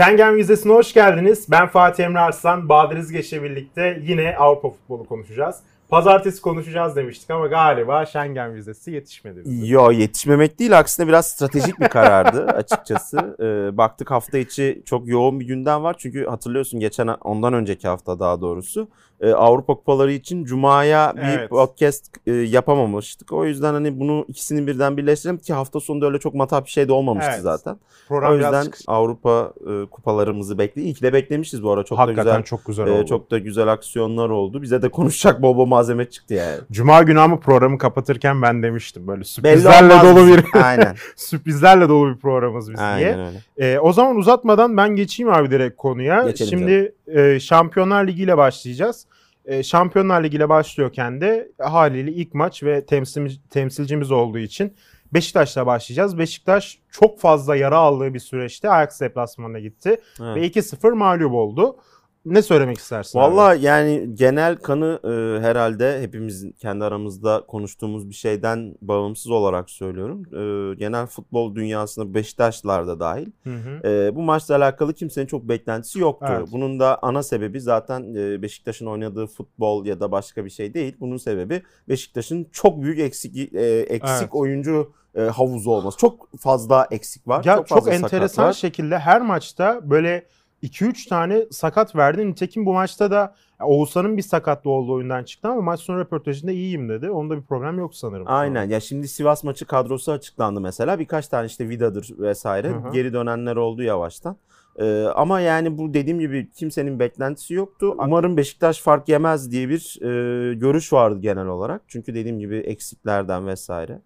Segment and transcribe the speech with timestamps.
[0.00, 1.46] Schengen vizesine hoş geldiniz.
[1.50, 5.56] Ben Fatih Emre Arslan, Bahadır İzgeç'le birlikte yine Avrupa futbolu konuşacağız.
[5.88, 9.44] Pazartesi konuşacağız demiştik ama galiba Schengen vizesi yetişmedi.
[9.44, 9.66] bize.
[9.66, 13.36] Yo yetişmemek değil aksine biraz stratejik bir karardı açıkçası.
[13.40, 15.96] Ee, baktık hafta içi çok yoğun bir gündem var.
[15.98, 18.88] Çünkü hatırlıyorsun geçen ondan önceki hafta daha doğrusu
[19.20, 21.50] e, Avrupa kupaları için Cuma'ya bir Evet.
[21.50, 23.32] podcast e, yapamamıştık.
[23.32, 26.88] O yüzden hani bunu ikisini birden birleştirelim ki hafta sonunda öyle çok matah bir şey
[26.88, 27.42] de olmamıştı Evet.
[27.42, 27.76] zaten.
[28.08, 30.82] Program o yüzden çıkış- Avrupa e, kupalarımızı bekle.
[30.82, 32.42] İyi ki de beklemişiz bu ara çok da Hakikaten güzel.
[32.44, 33.06] çok güzel e, oldu.
[33.06, 34.62] çok da güzel aksiyonlar oldu.
[34.62, 36.56] Bize de konuşacak bol bol malzeme çıktı yani.
[36.72, 40.94] Cuma günü ama programı kapatırken ben demiştim böyle sürprizlerle dolu bir Aynen.
[41.16, 42.86] sürprizlerle dolu bir programımız biz diye.
[42.88, 43.38] Aynen öyle.
[43.58, 46.22] Ee, o zaman uzatmadan ben geçeyim abi direkt konuya.
[46.26, 49.06] Geçelim Şimdi e, Şampiyonlar Ligi ile başlayacağız.
[49.44, 54.76] E, Şampiyonlar Ligi ile başlıyorken de haliyle ilk maç ve temsil, temsilcimiz olduğu için
[55.14, 56.18] Beşiktaş'la başlayacağız.
[56.18, 60.36] Beşiktaş çok fazla yara aldığı bir süreçte Ajax deplasmanına gitti Evet.
[60.36, 61.76] ve 2-0 mağlup oldu.
[62.24, 63.18] Ne söylemek istersin?
[63.18, 63.36] abi?
[63.36, 70.22] Valla yani genel kanı e, herhalde hepimizin kendi aramızda konuştuğumuz bir şeyden bağımsız olarak söylüyorum.
[70.32, 73.26] E, genel futbol dünyasında Beşiktaşlar da dahil.
[73.44, 73.88] Hı hı.
[73.88, 76.26] E, bu maçla alakalı kimsenin çok beklentisi yoktu.
[76.30, 76.48] Evet.
[76.52, 80.96] Bunun da ana sebebi zaten e, Beşiktaş'ın oynadığı futbol ya da başka bir şey değil.
[81.00, 84.28] Bunun sebebi Beşiktaş'ın çok büyük eksik e, eksik Evet.
[84.32, 85.98] oyuncu e, havuzu olması.
[85.98, 87.44] Çok fazla eksik var.
[87.44, 88.52] Ya çok, fazla sakat enteresan var.
[88.52, 90.26] şekilde her maçta böyle
[90.62, 92.26] 2-3 tane sakat verdi.
[92.26, 96.88] Nitekim bu maçta da Oğuzhan'ın bir sakatlığı olduğu oyundan çıktı ama maç sonu röportajında iyiyim
[96.88, 97.10] dedi.
[97.10, 98.24] Onda bir problem yok sanırım.
[98.28, 102.92] Aynen ya şimdi Sivas maçı kadrosu açıklandı mesela birkaç tane işte Vida'dır vesaire Hı hı.
[102.92, 104.36] geri dönenler oldu yavaştan.
[104.76, 107.94] Ee, ama yani bu dediğim gibi kimsenin beklentisi yoktu.
[107.98, 111.82] Umarım Beşiktaş fark yemez diye bir e, görüş vardı genel olarak.
[111.88, 114.00] Çünkü dediğim gibi eksiklerden vesaire.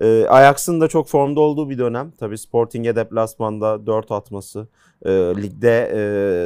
[0.00, 2.12] Ee, Ajax'ın da çok formda olduğu bir dönem.
[2.18, 4.68] Tabii Sporting'e deplasmanda 4 atması,
[5.02, 6.00] e, ligde e,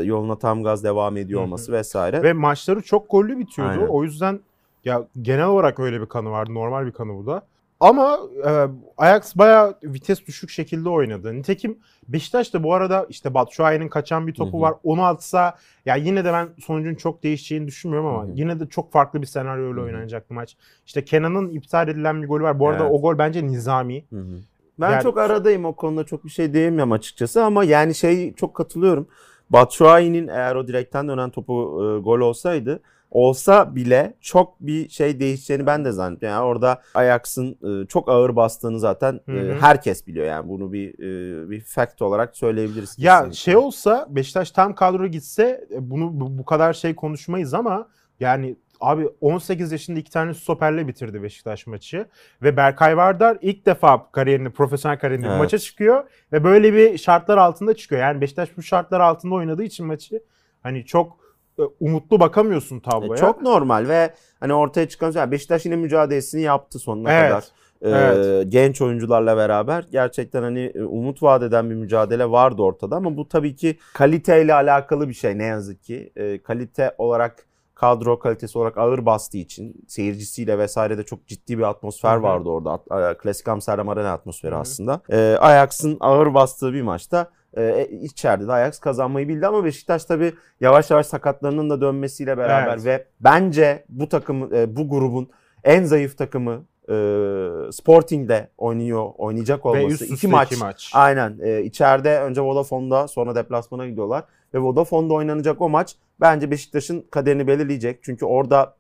[0.06, 2.22] yoluna tam gaz devam ediyor olması vesaire.
[2.22, 3.72] Ve maçları çok gollü bitiyordu.
[3.72, 3.86] Aynen.
[3.86, 4.41] O yüzden
[4.84, 6.55] ya genel olarak öyle bir kanı vardı.
[6.55, 7.43] Normal bir kanı bu da.
[7.82, 8.50] Ama e,
[8.98, 11.34] Ajax bayağı vites düşük şekilde oynadı.
[11.34, 11.78] Nitekim
[12.09, 14.60] Beşiktaş da bu arada işte Batshuayi'nin kaçan bir topu Hı hı.
[14.60, 14.75] var.
[14.84, 15.56] Onu atsa
[15.87, 18.32] ya yine de ben sonucun çok değişeceğini düşünmüyorum ama Hı hı.
[18.34, 19.84] yine de çok farklı bir senaryoyla Hı hı.
[19.84, 20.56] oynanacaktı maç.
[20.87, 22.59] İşte Kenan'ın iptal edilen bir golü var.
[22.59, 22.93] Bu arada Evet.
[22.94, 24.04] o gol bence nizami.
[24.10, 24.38] Hı hı.
[24.81, 28.54] Ben Yani- çok aradayım o konuda çok bir şey diyemiyorum açıkçası ama yani şey çok
[28.54, 29.09] katılıyorum.
[29.50, 32.81] Batshuayi'nin eğer o direkten dönen topu e, gol olsaydı
[33.12, 36.37] olsa bile çok bir şey değişeceğini ben de zannediyorum.
[36.39, 39.59] Yani orada Ajax'ın e, çok ağır bastığını zaten e, Hı hı.
[39.61, 42.95] herkes biliyor yani bunu bir e, bir fact olarak söyleyebiliriz.
[42.99, 43.37] Ya kesinlikle.
[43.37, 47.89] şey olsa Beşiktaş tam kadro gitse e, bunu bu, bu kadar şey konuşmayız ama
[48.21, 52.06] yani abi 18 yaşında iki tane stoperle bitirdi Beşiktaş maçı
[52.43, 55.39] ve Berkay Vardar ilk defa kariyerini profesyonel kariyerinde Evet.
[55.39, 58.00] maça çıkıyor ve böyle bir şartlar altında çıkıyor.
[58.00, 60.23] Yani Beşiktaş bu şartlar altında oynadığı için maçı
[60.62, 61.22] hani çok e,
[61.81, 63.17] umutlu bakamıyorsun E, tabloya.
[63.21, 67.28] çok normal ve hani ortaya çıkan yani Beşiktaş yine mücadelesini yaptı sonuna Evet.
[67.31, 67.45] kadar.
[67.84, 68.53] Ee, Evet.
[68.53, 73.28] genç oyuncularla beraber gerçekten hani e, umut vaat eden bir mücadele vardı ortada ama bu
[73.28, 76.12] tabii ki kaliteyle alakalı bir şey ne yazık ki.
[76.17, 81.62] Ee, kalite olarak kadro kalitesi olarak ağır bastığı için seyircisiyle vesaire de çok ciddi bir
[81.62, 82.23] atmosfer Hı hı.
[82.23, 82.71] vardı orada.
[82.73, 84.61] At- e, Klasik Amsterdam Arena atmosferi Hı hı.
[84.61, 85.00] aslında.
[85.12, 90.32] Ee, Ajax'ın ağır bastığı bir maçta e, içeride de Ajax kazanmayı bildi ama Beşiktaş tabii
[90.60, 92.84] yavaş yavaş sakatlarının da dönmesiyle beraber Evet.
[92.84, 95.30] ve bence bu takım e, bu grubun
[95.64, 96.94] en zayıf takımı e,
[97.72, 99.86] Sporting'de oynuyor, oynayacak ve olması.
[99.86, 100.52] üst üste iki maç.
[100.52, 100.90] iki maç.
[100.94, 101.38] Aynen.
[101.42, 104.24] E, içeride önce Vodafone'da sonra deplasmana gidiyorlar.
[104.54, 107.98] Ve Vodafone'da oynanacak o maç bence Beşiktaş'ın kaderini belirleyecek.
[108.02, 108.74] Çünkü orada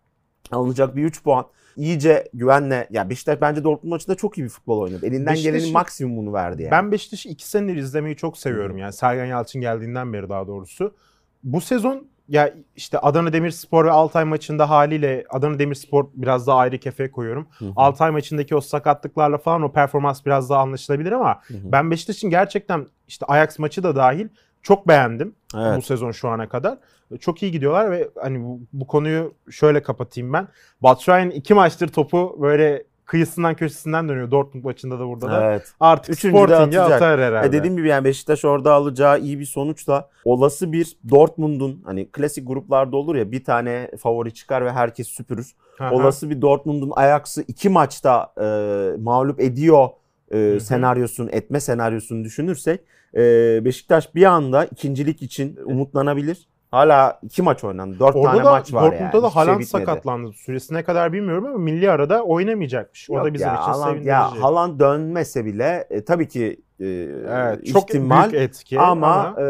[0.52, 1.44] alınacak bir 3 puan
[1.76, 5.06] iyice güvenle ya Beşiktaş bence Dortmund maçında çok iyi bir futbol oynadı.
[5.06, 6.70] Elinden Beşiktaş'ın- gelenin maksimumunu verdi yani.
[6.70, 10.94] Ben Beşiktaş'ı iki senedir izlemeyi çok seviyorum yani Sergen Yalçın geldiğinden beri daha doğrusu.
[11.44, 16.78] Bu sezon ya işte Adana Demirspor ve Altay maçında haliyle Adana Demirspor biraz daha ayrı
[16.78, 17.46] kefeye koyuyorum.
[17.58, 17.72] Hı hı.
[17.76, 21.72] Altay maçındaki o sakatlıklarla falan o performans biraz daha anlaşılabilir ama Hı hı.
[21.72, 24.28] ben Beşiktaş'ın gerçekten işte Ajax maçı da dahil
[24.62, 25.76] çok beğendim Evet.
[25.76, 26.78] bu sezon şu ana kadar.
[27.20, 30.48] Çok iyi gidiyorlar ve hani bu, bu konuyu şöyle kapatayım ben.
[30.82, 35.44] Batshuayi'nin iki maçtır topu böyle kıyısından köşesinden dönüyor Dortmund maçında da burada da.
[35.44, 35.74] Evet.
[35.80, 37.48] Artık Üçüncü Sporting'e atar herhalde.
[37.48, 42.48] E dediğim gibi yani Beşiktaş orada alacağı iyi bir sonuçla olası bir Dortmund'un hani klasik
[42.48, 45.52] gruplarda olur ya bir tane favori çıkar ve herkes süpürür.
[45.80, 45.92] Aha.
[45.92, 48.46] Olası bir Dortmund'un Ajax'ı iki maçta e,
[49.02, 49.88] mağlup ediyor
[50.32, 50.60] e, hı.
[50.60, 52.80] senaryosunu, etme senaryosunu düşünürsek
[53.14, 53.20] e,
[53.64, 56.48] Beşiktaş bir anda ikincilik için umutlanabilir.
[56.70, 57.98] Hala iki maç oynandı.
[58.00, 59.12] Dört Orada tane da maç var Dortmund'da yani.
[59.12, 59.84] da Hiçbir şey Haaland bitmedi.
[59.84, 60.32] sakatlandı.
[60.32, 63.10] Süresi ne kadar bilmiyorum ama milli arada oynamayacakmış.
[63.10, 64.08] O Yok da bizim ya, için Haaland, sevindirici.
[64.08, 66.86] ya Haaland dönmese bile e, tabii ki e,
[67.28, 68.30] Evet, çok ihtimal.
[68.32, 69.42] büyük etki Ama, e,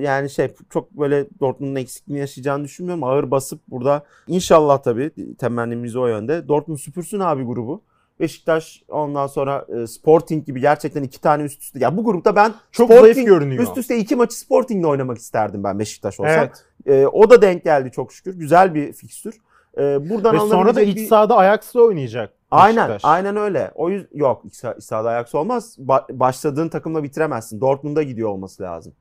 [0.00, 3.04] yani şey çok böyle Dortmund'un eksikliğini yaşayacağını düşünmüyorum.
[3.04, 6.48] Ağır basıp burada inşallah tabii temennimiz o yönde.
[6.48, 7.82] Dortmund süpürsün abi grubu.
[8.20, 11.78] Beşiktaş ondan sonra e, Sporting gibi gerçekten iki tane üst üste.
[11.78, 13.62] Ya bu grupta ben çok Sporting zayıf görünüyor.
[13.62, 16.32] üst üste iki maçı Sporting'le oynamak isterdim ben Beşiktaş olsam.
[16.38, 16.64] Evet.
[16.86, 18.34] E, o da denk geldi çok şükür.
[18.34, 19.34] Güzel bir fikstür.
[19.78, 22.32] E, buradan Ve sonra da alınabilecek iç bir- sahada Ajax'la oynayacak.
[22.50, 23.04] Aynen, Beşiktaş.
[23.04, 23.70] aynen öyle.
[23.74, 25.76] O yüzden yok iç saha- iç sahada ayaksı olmaz.
[25.78, 27.60] Ba- başladığın takımla bitiremezsin.
[27.60, 28.92] Dortmund'a gidiyor olması lazım.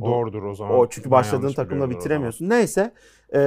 [0.00, 0.78] Doğrudur o zaman.
[0.78, 2.48] O çünkü başladığın takımla bitiremiyorsun.
[2.48, 2.92] Neyse.
[3.32, 3.40] Ee,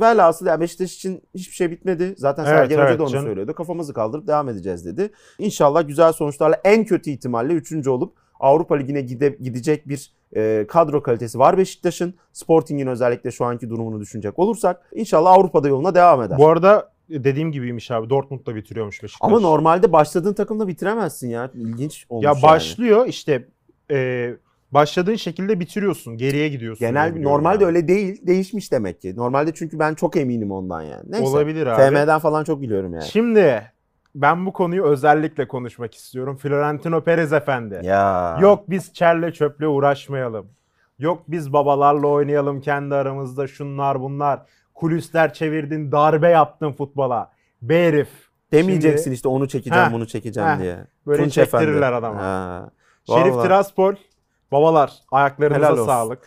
[0.00, 2.14] velhasıl ya Beşiktaş için hiçbir şey bitmedi.
[2.16, 3.24] Zaten Evet, Sergen Hoca evet da onu canım.
[3.26, 3.54] söylüyordu.
[3.54, 5.10] Kafamızı kaldırıp devam edeceğiz dedi.
[5.38, 7.86] İnşallah güzel sonuçlarla en kötü ihtimalle 3.
[7.86, 12.14] olup Avrupa Ligi'ne gide, gidecek bir e, kadro kalitesi var Beşiktaş'ın.
[12.32, 16.38] Sporting'in özellikle şu anki durumunu düşünecek olursak inşallah Avrupa'da yoluna devam eder.
[16.38, 18.10] Bu arada dediğim gibiymiş abi.
[18.10, 19.28] Dortmund'da bitiriyormuş Beşiktaş.
[19.28, 21.50] Ama normalde başladığın takımla bitiremezsin ya.
[21.54, 22.42] İlginç olmuş Ya yani.
[22.42, 23.48] başlıyor işte
[23.90, 24.30] e,
[24.72, 26.16] başladığın şekilde bitiriyorsun.
[26.16, 26.86] Geriye gidiyorsun.
[26.86, 27.66] Genel normalde ben.
[27.66, 28.26] öyle değil.
[28.26, 29.16] Değişmiş demek ki.
[29.16, 31.04] Normalde çünkü ben çok eminim ondan yani.
[31.08, 31.26] Neyse.
[31.26, 31.82] Olabilir abi.
[31.96, 33.04] FM'den falan çok biliyorum yani.
[33.04, 33.62] Şimdi
[34.14, 36.36] ben bu konuyu özellikle konuşmak istiyorum.
[36.36, 37.80] Florentino Perez efendi.
[37.82, 38.38] Ya.
[38.40, 40.46] Yok biz çerle çöple uğraşmayalım.
[40.98, 44.40] Yok biz babalarla oynayalım kendi aramızda şunlar bunlar.
[44.74, 47.30] Kulisler çevirdin, darbe yaptın futbola.
[47.62, 48.08] Be herif.
[48.52, 50.58] Demeyeceksin Şimdi- işte onu çekeceğim Heh, bunu çekeceğim heh.
[50.58, 50.76] diye.
[51.06, 51.86] Böyle Tunç çektirirler Efendi.
[52.06, 52.22] adama.
[52.22, 52.70] Ha.
[53.06, 53.42] Şerif.
[53.42, 53.94] Tiraspol.
[54.52, 55.86] Babalar ayaklarınıza Helal olsun.
[55.86, 56.18] sağlık.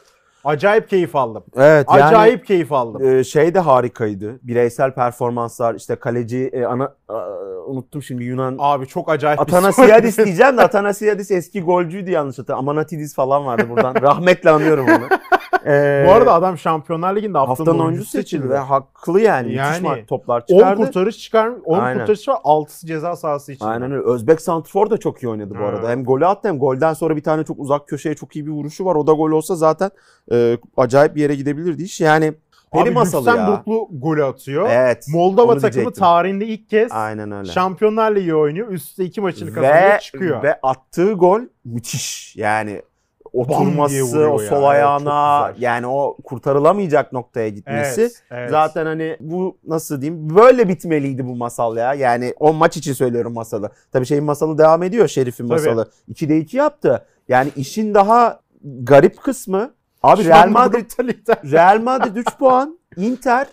[0.46, 1.44] Acayip keyif aldım.
[1.56, 3.08] Evet yani Acayip keyif aldım.
[3.08, 4.40] e, şey de harikaydı.
[4.44, 7.14] Bireysel performanslar işte kaleci e, ana a,
[7.68, 12.70] unuttum şimdi Yunan Abi çok acayip Atanasiadis diyeceğim de Atanasiadis eski golcüydü yanlış hatırlamıyorum.
[12.70, 13.96] Amanatidis falan vardı buradan.
[14.02, 15.08] Rahmetle anıyorum onu.
[15.68, 19.54] Ee, Bu arada adam Şampiyonlar Ligi'nde haftanın, haftanın oyuncusu oyuncusu seçildi ve haklı yani.
[19.54, 20.82] Yani Müthiş toplar 10 çıkardı.
[20.82, 22.00] kurtarış çıkar, 10 Aynen.
[22.00, 23.66] kurtarış var, 6'sı ceza sahası için.
[23.66, 24.04] Aynen öyle.
[24.04, 25.90] Özbek Santrfor da çok iyi oynadı bu arada.
[25.90, 28.86] Hem golü attı hem golden sonra bir tane çok uzak köşeye çok iyi bir vuruşu
[28.86, 28.96] var.
[28.96, 29.92] O da gol olsa zaten
[30.32, 32.02] e, acayip bir yere gidebilirdi iş.
[32.02, 32.34] Yani
[32.74, 33.34] peri Abi masalı ya.
[33.34, 34.68] Lüksemburglu golü atıyor.
[34.72, 35.06] Evet.
[35.14, 36.04] Moldova takımı diyecektim.
[36.04, 37.52] tarihinde ilk kez Aynen öyle.
[37.52, 38.68] Şampiyonlar Ligi oynuyor.
[38.70, 40.44] Üstte iki maçını kazanıyor ve, çıkıyor.
[40.44, 42.36] ve attığı gol müthiş.
[42.36, 42.82] Yani
[43.34, 44.50] oturması, o ya.
[44.50, 48.02] sol Evet, ayağına yani o kurtarılamayacak noktaya gitmesi.
[48.02, 48.50] evet, evet.
[48.50, 51.94] Zaten hani bu nasıl diyeyim böyle bitmeliydi bu masal ya.
[51.94, 53.72] Yani o maç için söylüyorum masalı.
[53.92, 55.90] Tabii şeyin masalı devam ediyor Şerif'in masalı.
[56.12, 57.06] 2'de 2 yaptı.
[57.28, 60.92] Yani işin daha garip kısmı abi Şu Real Madrid.
[61.52, 63.48] Real Madrid 3 puan, Inter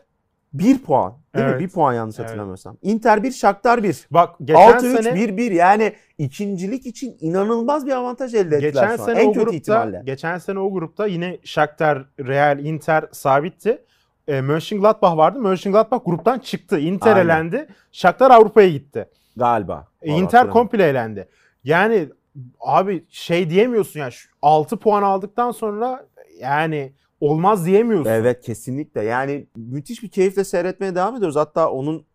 [0.53, 1.13] 1 puan.
[1.35, 1.61] Değil Evet.
[1.61, 1.67] mi?
[1.67, 2.29] 1 puan yanlış Evet.
[2.29, 2.77] hatırlamıyorsam.
[2.83, 4.07] Inter 1, Shakhtar 1.
[4.11, 9.21] Bak geçen 6-3 sene 1-1 yani ikincilik için inanılmaz bir avantaj elde ettiler geçen sene
[9.23, 10.03] En o kötü grupta ihtimalle.
[10.05, 13.83] geçen sene o grupta yine Shakhtar, Real, Inter sabitti.
[14.29, 15.39] E, Mönchengladbach vardı.
[15.39, 16.79] Mönchengladbach gruptan çıktı.
[16.79, 17.25] Inter Aynen.
[17.25, 17.67] elendi.
[17.93, 19.09] Shakhtar Avrupa'ya gitti.
[19.37, 19.87] Galiba.
[20.03, 21.29] E, Inter komple elendi.
[21.65, 22.09] Yani
[22.61, 26.07] abi şey diyemiyorsun ya şu 6 puan aldıktan sonra
[26.41, 28.11] yani olmaz diyemiyorsun.
[28.11, 29.03] Evet kesinlikle.
[29.03, 31.37] Yani müthiş bir keyifle seyretmeye devam ediyoruz.
[31.37, 32.07] Hatta onun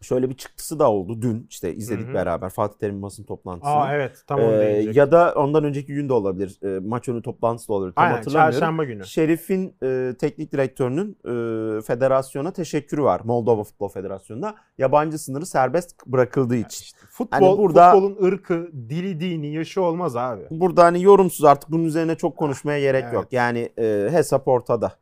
[0.00, 1.46] şöyle bir çıktısı da oldu dün.
[1.50, 2.14] işte izledik Hı hı.
[2.14, 3.72] beraber Fatih Terim basın toplantısını.
[3.74, 6.58] Aa evet tam onu Ee, ya da ondan önceki gün de olabilir.
[6.64, 7.94] Ee, maç önü toplantısı da olabilir.
[7.94, 8.52] Tam Aynen hatırlamıyorum.
[8.52, 9.06] çarşamba günü.
[9.06, 13.20] Şerif'in e, teknik direktörünün e, federasyona teşekkürü var.
[13.24, 14.54] Moldova Futbol Federasyonu'na.
[14.78, 16.84] Yabancı sınırı serbest bırakıldığı için.
[16.84, 20.42] İşte futbol, Hani burada- futbolun ırkı, dili, dini, yaşı olmaz abi.
[20.50, 23.14] Burada hani yorumsuz artık bunun üzerine çok konuşmaya gerek Evet.
[23.14, 23.26] yok.
[23.32, 24.92] Yani e, hesap ortada.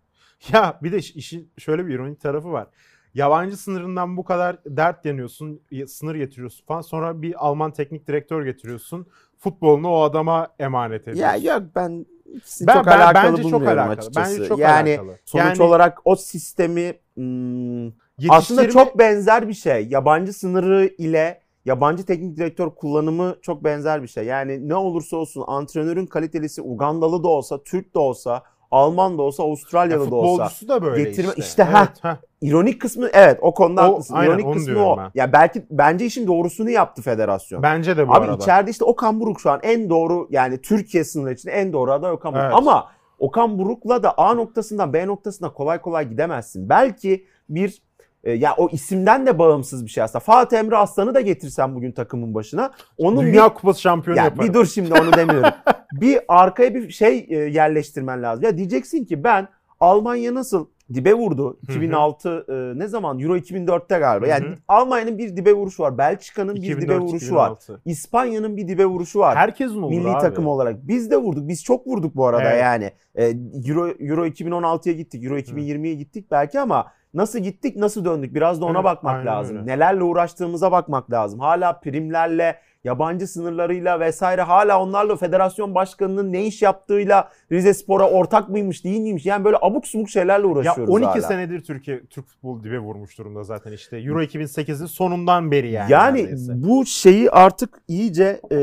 [0.53, 2.67] Ya bir de iş- işin şöyle bir ironik tarafı var.
[3.17, 6.81] Yabancı sınırından bu kadar dert yanıyorsun, y- sınır getiriyorsun falan.
[6.81, 9.07] Sonra bir Alman teknik direktör getiriyorsun.
[9.39, 11.45] Futbolunu o adama emanet Ya ediyorsun.
[11.63, 13.93] yok ben ikisini Ben- çok ben- alakalı bence çok bulmuyorum alakalı.
[13.99, 14.37] açıkçası.
[14.39, 15.19] Bence çok yani alakalı.
[15.25, 19.87] sonuç Yani- olarak o sistemi hmm, Yetiştirme- aslında çok benzer bir şey.
[19.89, 24.25] Yabancı sınırı ile yabancı teknik direktör kullanımı çok benzer bir şey.
[24.25, 29.43] Yani ne olursa olsun antrenörün kalitelisi Ugandalı da olsa, Türk de olsa, Alman da olsa,
[29.43, 30.33] Ya Avustralyalı da olsa.
[30.45, 31.43] futbolcusu da böyle getirme- işte.
[31.43, 31.87] işte, ha.
[31.89, 32.19] Evet, ha.
[32.41, 34.15] İronik kısmı evet o konuda O- haklısın.
[34.15, 34.97] aynen, İronik kısmı o.
[34.99, 35.11] ben.
[35.15, 37.63] Ya belki bence işin doğrusunu yaptı federasyon.
[37.63, 38.43] Bence de bu Abi arada.
[38.43, 42.13] içeride işte Okan Buruk şu an en doğru yani Türkiye sınırı için en doğru aday
[42.13, 42.45] Okan Buruk.
[42.45, 42.55] Evet.
[42.57, 46.69] Ama Okan Buruk'la da A noktasından B noktasına kolay kolay gidemezsin.
[46.69, 47.83] Belki bir
[48.27, 50.21] e, ya o isimden de bağımsız bir şey aslında.
[50.21, 52.71] Fatih Emre Aslan'ı da getirsen bugün takımın başına.
[52.99, 54.49] Onun Dünya Kupası şampiyonu bir, ya yaparım.
[54.49, 55.51] bir dur şimdi onu demiyorum.
[55.93, 58.45] bir arkaya bir şey e, yerleştirmen lazım.
[58.45, 59.49] Ya diyeceksin ki ben
[59.81, 61.59] Almanya nasıl dibe vurdu?
[61.67, 61.77] Hı hı.
[61.77, 63.19] 2006 e, ne zaman?
[63.19, 64.27] Euro 2004'te galiba.
[64.27, 64.55] Yani Hı hı.
[64.69, 65.99] Almanya'nın bir dibe vuruşu var.
[65.99, 67.51] Belçika'nın bir dibe 2004, vuruşu var.
[67.51, 67.81] 2006.
[67.85, 69.37] İspanya'nın bir dibe vuruşu var.
[69.37, 70.21] Herkesin olur Milli abi.
[70.21, 70.89] takım olarak.
[70.89, 71.49] Biz de vurduk.
[71.49, 72.63] Biz çok vurduk bu arada Evet.
[72.63, 72.91] yani.
[73.15, 73.33] Ee,
[73.69, 75.25] Euro, Euro 2016'ya gittik.
[75.25, 79.57] Euro 2020'ye gittik belki ama nasıl gittik nasıl döndük biraz da ona Evet, bakmak lazım.
[79.57, 79.67] öyle.
[79.67, 81.41] Nelerle uğraştığımıza bakmak lazım.
[81.41, 88.49] Hala primlerle yabancı sınırlarıyla vesaire hala onlarla federasyon başkanının ne iş yaptığıyla Rize Spor'a ortak
[88.49, 91.21] mıymış değil miymiş yani böyle abuk subuk şeylerle Ya uğraşıyoruz 12 hala.
[91.21, 93.97] senedir Türkiye Türk futbolu dibe vurmuş durumda zaten işte.
[93.99, 95.93] Euro 2008'in sonundan beri yani.
[95.93, 96.53] Yani, neredeyse.
[96.57, 98.57] bu şeyi artık iyice e,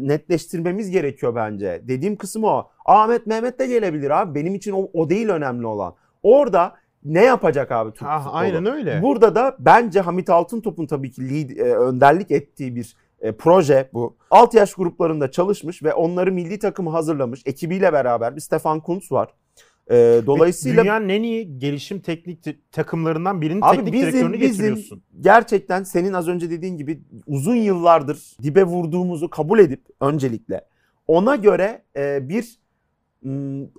[0.00, 1.82] netleştirmemiz gerekiyor bence.
[1.88, 2.68] Dediğim kısım o.
[2.86, 4.34] Ahmet Mehmet de gelebilir abi.
[4.34, 5.94] Benim için o, o değil önemli olan.
[6.22, 6.74] Orada
[7.04, 8.36] ne yapacak abi Türk Ah, futbolu?
[8.36, 9.02] aynen öyle.
[9.02, 14.16] Burada da bence Hamit Altıntop'un tabii ki lead, e, önderlik ettiği bir e, proje bu.
[14.30, 17.42] Alt yaş gruplarında çalışmış ve onları milli takımı hazırlamış.
[17.46, 19.28] Ekibiyle beraber bir Stefan Kuntz var.
[19.90, 19.94] E,
[20.26, 25.02] dolayısıyla dünyanın en iyi gelişim teknik te- takımlarından birinin Abi teknik bizim- direktörünü bizim- getiriyorsun.
[25.20, 30.60] gerçekten senin az önce dediğin gibi uzun yıllardır dibe vurduğumuzu kabul edip öncelikle
[31.06, 32.58] ona göre e, bir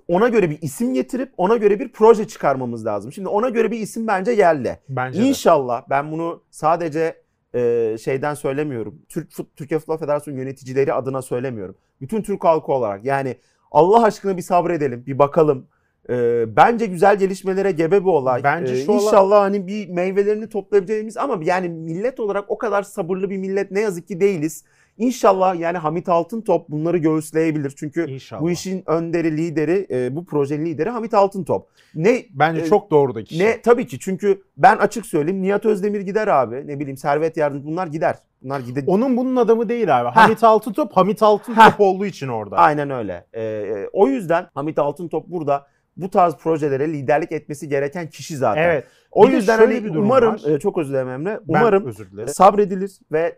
[0.08, 3.12] ona göre bir isim getirip ona göre bir proje çıkarmamız lazım.
[3.12, 4.78] Şimdi ona göre bir isim bence yerli.
[4.88, 5.26] Bence de.
[5.26, 7.14] İnşallah ben bunu sadece
[7.54, 9.02] e, şeyden söylemiyorum.
[9.08, 11.76] Türk Fut- Türkiye Futbol Federasyonu yöneticileri adına söylemiyorum.
[12.00, 13.36] Bütün Türk halkı olarak yani
[13.72, 15.66] Allah aşkına bir sabredelim, bir bakalım.
[16.10, 18.44] E, bence güzel gelişmelere gebe bir olay.
[18.44, 22.82] Bence E, şu olay- İnşallah hani bir meyvelerini toplayabileceğimiz ama yani millet olarak o kadar
[22.82, 24.64] sabırlı bir millet ne yazık ki değiliz.
[25.04, 27.72] İnşallah yani Hamit Altıntop bunları göğüsleyebilir.
[27.76, 28.42] Çünkü İnşallah.
[28.42, 31.68] bu işin önderi, lideri, e, bu projenin lideri Hamit Altıntop.
[31.94, 33.44] Ne Bence e, çok doğru da kişi.
[33.44, 36.66] ne tabii ki çünkü ben açık söyleyeyim Nihat Özdemir gider abi.
[36.66, 38.16] Ne bileyim Servet Yardımcı bunlar gider.
[38.42, 38.84] Bunlar gider.
[38.86, 40.08] Onun bunun adamı değil abi.
[40.08, 42.56] Hamit Altıntop, Hamit Altıntop olduğu için orada.
[42.56, 43.26] Aynen öyle.
[43.32, 45.66] Ee, e, o yüzden Hamit Altıntop burada
[45.96, 48.62] bu tarz projelere liderlik etmesi gereken kişi zaten.
[48.62, 48.84] Evet.
[49.12, 50.50] O Bir de yüzden hani bir umarım var.
[50.54, 51.40] e, çok özür dilerim Emre.
[51.48, 52.28] Ben Umarım özür dilerim.
[52.28, 53.36] sabredilir ve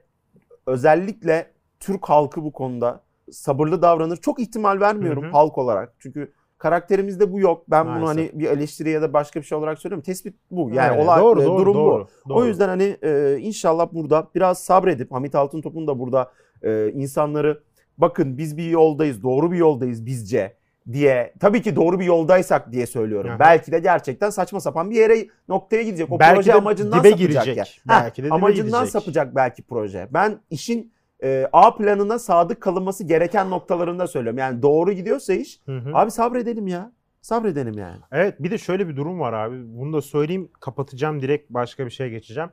[0.66, 1.50] özellikle
[1.80, 3.00] Türk halkı bu konuda
[3.30, 4.16] sabırlı davranır.
[4.16, 5.30] Çok ihtimal vermiyorum Hı hı.
[5.30, 5.94] halk olarak.
[5.98, 7.64] Çünkü karakterimizde bu yok.
[7.70, 8.32] Ben bunu Maalesef.
[8.32, 10.02] hani bir eleştiri ya da başka bir şey olarak söylüyorum.
[10.02, 10.70] Tespit bu.
[10.70, 11.78] Yani Evet, olay doğru, e, doğru, durum bu.
[11.78, 12.46] doğru, O doğru.
[12.46, 17.62] yüzden hani e, inşallah burada biraz sabredip Hamit Altıntop'un da burada e, insanları
[17.98, 20.56] bakın biz bir yoldayız, doğru bir yoldayız bizce
[20.92, 23.30] diye tabii ki doğru bir yoldaysak diye söylüyorum.
[23.30, 23.38] Aha.
[23.38, 26.12] Belki de gerçekten saçma sapan bir yere noktaya gidecek.
[26.12, 27.56] O Belki proje de amacından dibe sapacak girecek.
[27.56, 27.64] ya.
[27.88, 28.92] Belki de dibe amacından gidecek.
[29.02, 30.08] sapacak belki proje.
[30.10, 34.38] Ben işin e, A planına sadık kalınması gereken noktalarında söylüyorum.
[34.38, 35.90] Yani doğru gidiyorsa iş Hı hı.
[35.94, 36.92] abi sabredelim ya.
[37.20, 37.98] Sabredelim yani.
[38.12, 39.56] Evet bir de şöyle bir durum var abi.
[39.64, 42.50] Bunu da söyleyeyim kapatacağım direkt başka bir şeye geçeceğim.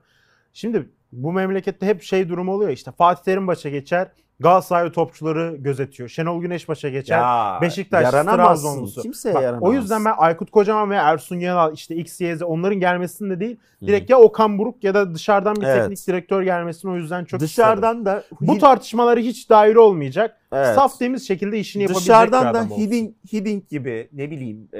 [0.53, 4.07] Şimdi bu memlekette hep şey durumu oluyor işte Fatih Terim başa geçer.
[4.39, 6.09] Galatasaray topçuları gözetiyor.
[6.09, 7.17] Şenol Güneş başa geçer.
[7.17, 8.09] Ya, Beşiktaş.
[8.09, 9.01] Trabzonlusu.
[9.01, 9.77] Kimseye Bak, yaranamazsın.
[9.77, 13.39] o yüzden ben Aykut Kocaman ve Ersun Yanal işte X, Y, Z onların gelmesini de
[13.39, 13.57] değil.
[13.81, 15.81] Direkt ya Okan Buruk ya da dışarıdan bir Evet.
[15.81, 20.37] teknik direktör gelmesini o yüzden çok dışarıdan da Bu tartışmalara hiç dahil olmayacak.
[20.51, 20.75] Evet.
[20.75, 22.63] Saf temiz şekilde işini yapabilecek Dışarıdan da.
[22.77, 24.79] Hiddink, Hiddink gibi ne bileyim e,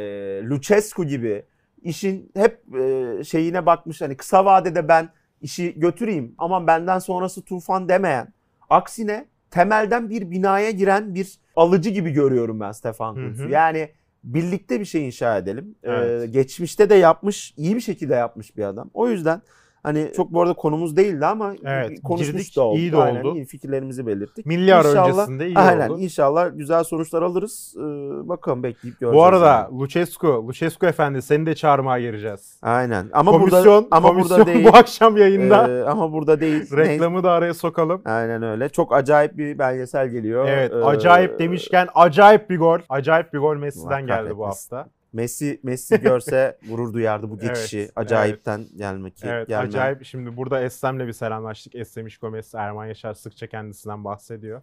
[0.50, 1.44] Lucescu gibi
[1.84, 5.10] işin hep e, şeyine bakmış hani kısa vadede ben
[5.42, 8.34] işi götüreyim ama benden sonrası tufan demeyen
[8.70, 13.16] aksine temelden bir binaya giren bir alıcı gibi görüyorum ben Stefan.
[13.16, 13.50] Kuntz'u.
[13.50, 13.90] Yani
[14.24, 15.76] birlikte bir şey inşa edelim.
[15.84, 16.34] E, Evet.
[16.34, 18.90] geçmişte de yapmış, iyi bir şekilde yapmış bir adam.
[18.94, 19.42] O yüzden
[19.84, 22.80] hani çok bu arada konumuz değildi ama Evet, konuşmuş girdik, da olduk.
[22.80, 23.36] iyi de Aynen, oldu.
[23.36, 24.46] iyi fikirlerimizi belirttik.
[24.46, 26.00] Milli ara İnşallah- öncesinde iyi Aynen oldu.
[26.02, 27.76] inşallah güzel sonuçlar alırız.
[27.78, 27.82] Ee,
[28.30, 29.16] bakalım bekleyip göreceğiz.
[29.16, 29.80] Bu arada yani.
[29.80, 32.60] Lucescu, Lucescu efendi seni de çağırmaya gireceğiz.
[32.62, 34.66] aynen ama komisyon, burada ama komisyon burada değil.
[34.66, 35.68] bu akşam yayında.
[35.70, 36.54] Ee, ama burada değil.
[36.58, 36.78] Neyse.
[36.78, 38.02] Reklamı da araya sokalım.
[38.06, 38.70] Aynen öyle.
[38.70, 40.46] Çok acayip bir belgesel geliyor.
[40.48, 42.80] Evet, Ee, acayip demişken acayip bir gol.
[42.90, 44.88] Acayip bir gol Messi'den geldi bu hafta.
[45.14, 47.80] Messi Messi görse gurur duyardı bu geçişi.
[47.80, 49.68] Evet, acayipten gelmek Evet, gelme.
[49.68, 50.06] acayip.
[50.06, 51.76] Şimdi burada Eslem'le bir selamlaştık.
[51.76, 54.62] Eslem Messi, Erman Yaşar sıkça kendisinden bahsediyor.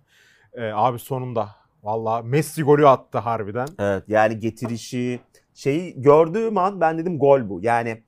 [0.52, 1.48] Ee, abi sonunda
[1.82, 3.68] valla Messi golü attı harbiden.
[3.78, 5.20] Evet yani getirişi
[5.54, 7.60] şeyi gördüğüm an ben dedim gol bu.
[7.62, 8.02] Yani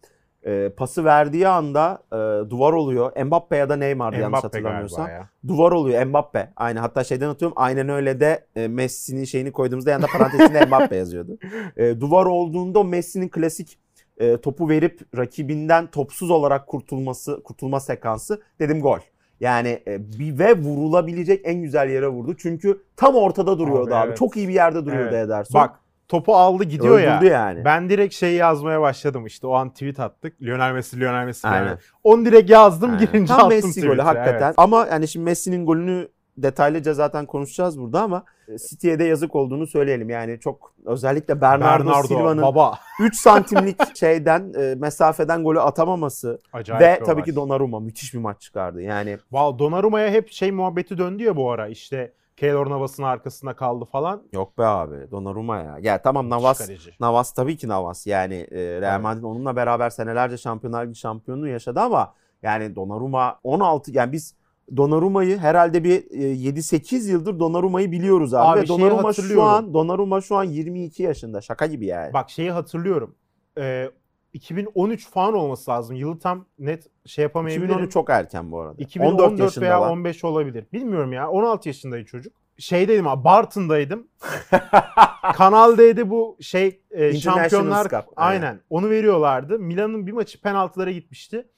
[0.46, 3.24] e, pası verdiği anda e, duvar oluyor.
[3.24, 5.06] Mbappe ya da Neymar yanlış Mbappe hatırlamıyorsam.
[5.06, 5.28] galiba ya.
[5.48, 6.52] duvar oluyor Mbappe.
[6.56, 11.38] Aynı hatta şeyden atıyorum aynen öyle de e, Messi'nin şeyini koyduğumuzda yanında parantezinde Mbappe yazıyordu.
[11.76, 13.78] E, duvar olduğunda o Messi'nin klasik
[14.18, 18.98] e, topu verip rakibinden topsuz olarak kurtulması kurtulma sekansı dedim gol.
[19.40, 22.36] Yani e, bir ve vurulabilecek en güzel yere vurdu.
[22.38, 24.08] Çünkü tam ortada duruyordu Abi, abi.
[24.08, 24.18] evet.
[24.18, 25.26] Çok iyi bir yerde duruyordu Evet.
[25.26, 25.60] Ederson.
[25.60, 27.16] Bak topu aldı gidiyor ya.
[27.18, 27.64] Öldürdü yani.
[27.64, 30.42] Ben direkt şeyi yazmaya başladım işte o an tweet attık.
[30.42, 31.48] Lionel Messi, Lionel Messi.
[31.48, 31.70] Aynen.
[31.70, 31.86] Messi.
[32.04, 33.06] Onu direkt yazdım Aynen.
[33.06, 34.46] girince Tam attım Messi golü hakikaten.
[34.46, 34.54] evet.
[34.56, 39.66] Ama yani şimdi Messi'nin golünü detaylıca zaten konuşacağız burada ama e, City'ye de yazık olduğunu
[39.66, 40.10] söyleyelim.
[40.10, 42.78] Yani çok özellikle Bernardo, Bernardo, Silva'nın baba.
[43.00, 47.24] 3 santimlik şeyden e, mesafeden golü atamaması Acayip ve tabii olay.
[47.24, 48.82] ki Donnarumma müthiş bir maç çıkardı.
[48.82, 53.84] Yani Vallahi Donnarumma'ya hep şey muhabbeti döndü ya bu ara işte Keylor Navas'ın arkasında kaldı
[53.84, 54.22] falan.
[54.32, 55.78] Yok be abi Donnarumma ya.
[55.82, 56.90] Ya tamam Navas Kaleci.
[57.00, 58.06] Navas tabii ki Navas.
[58.06, 59.02] Yani e, Real Evet.
[59.02, 64.34] Madrid onunla beraber senelerce Şampiyonlar Ligi şampiyonluğu yaşadı ama yani Donnarumma 16 yani biz
[64.76, 68.48] Donnarumma'yı herhalde bir e, 7-8 yıldır Donnarumma'yı biliyoruz abi.
[68.48, 71.40] Abi Ve Donnarumma şu an Donnarumma şu an 22 yaşında.
[71.40, 72.12] Şaka gibi yani.
[72.12, 73.14] Bak şeyi hatırlıyorum.
[73.58, 73.90] Ee,
[74.38, 75.96] 2013 falan olması lazım.
[75.96, 77.70] Yılı tam net şey yapamayabilirim.
[77.70, 78.74] 2013 çok erken bu arada.
[78.78, 79.90] 2014 14 yaşında veya lan.
[79.90, 80.64] 15 olabilir.
[80.72, 81.30] Bilmiyorum ya.
[81.30, 82.32] 16 yaşındaydı çocuk.
[82.58, 84.08] Şeydeydim abi Barton'daydım.
[85.34, 89.58] Kanal D'de bu şey e, şampiyonlar Cup, aynen onu veriyorlardı.
[89.58, 91.48] Milan'ın bir maçı penaltılara gitmişti.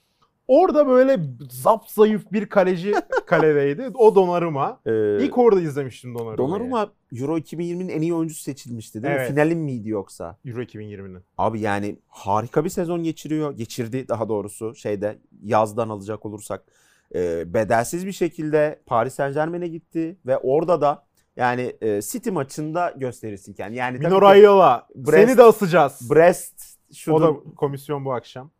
[0.50, 1.18] Orada böyle
[1.50, 2.94] zap zayıf bir kaleci
[3.26, 3.90] kaledeydi.
[3.94, 4.80] O Donnarumma.
[4.86, 6.38] Ee, İlk orada izlemiştim Donnarumma'yı.
[6.38, 9.28] Donnarumma Euro 2020'nin en iyi oyuncusu seçilmişti değil Evet.
[9.30, 9.34] mi?
[9.34, 10.36] Finalin miydi yoksa?
[10.44, 11.20] Euro 2020'nin.
[11.38, 13.52] Abi yani harika bir sezon geçiriyor.
[13.56, 16.64] Geçirdi daha doğrusu şeyde yazdan alacak olursak.
[17.14, 21.04] Ee, bedelsiz bir şekilde Paris Saint Germain'e gitti ve orada da
[21.36, 23.78] yani e, City maçında gösterirsin kendini.
[23.78, 24.86] Yani tabii Mino Raiola.
[25.10, 26.10] Seni de asacağız.
[26.10, 26.62] Brest
[26.94, 28.50] şu o da komisyon bu akşam.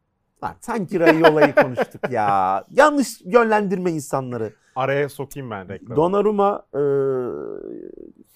[0.44, 2.64] Lan, sanki Raiola'yı konuştuk ya.
[2.70, 4.52] Yanlış yönlendirme insanları.
[4.76, 5.96] Araya sokayım ben reklamı.
[5.96, 6.80] Donnarumma e,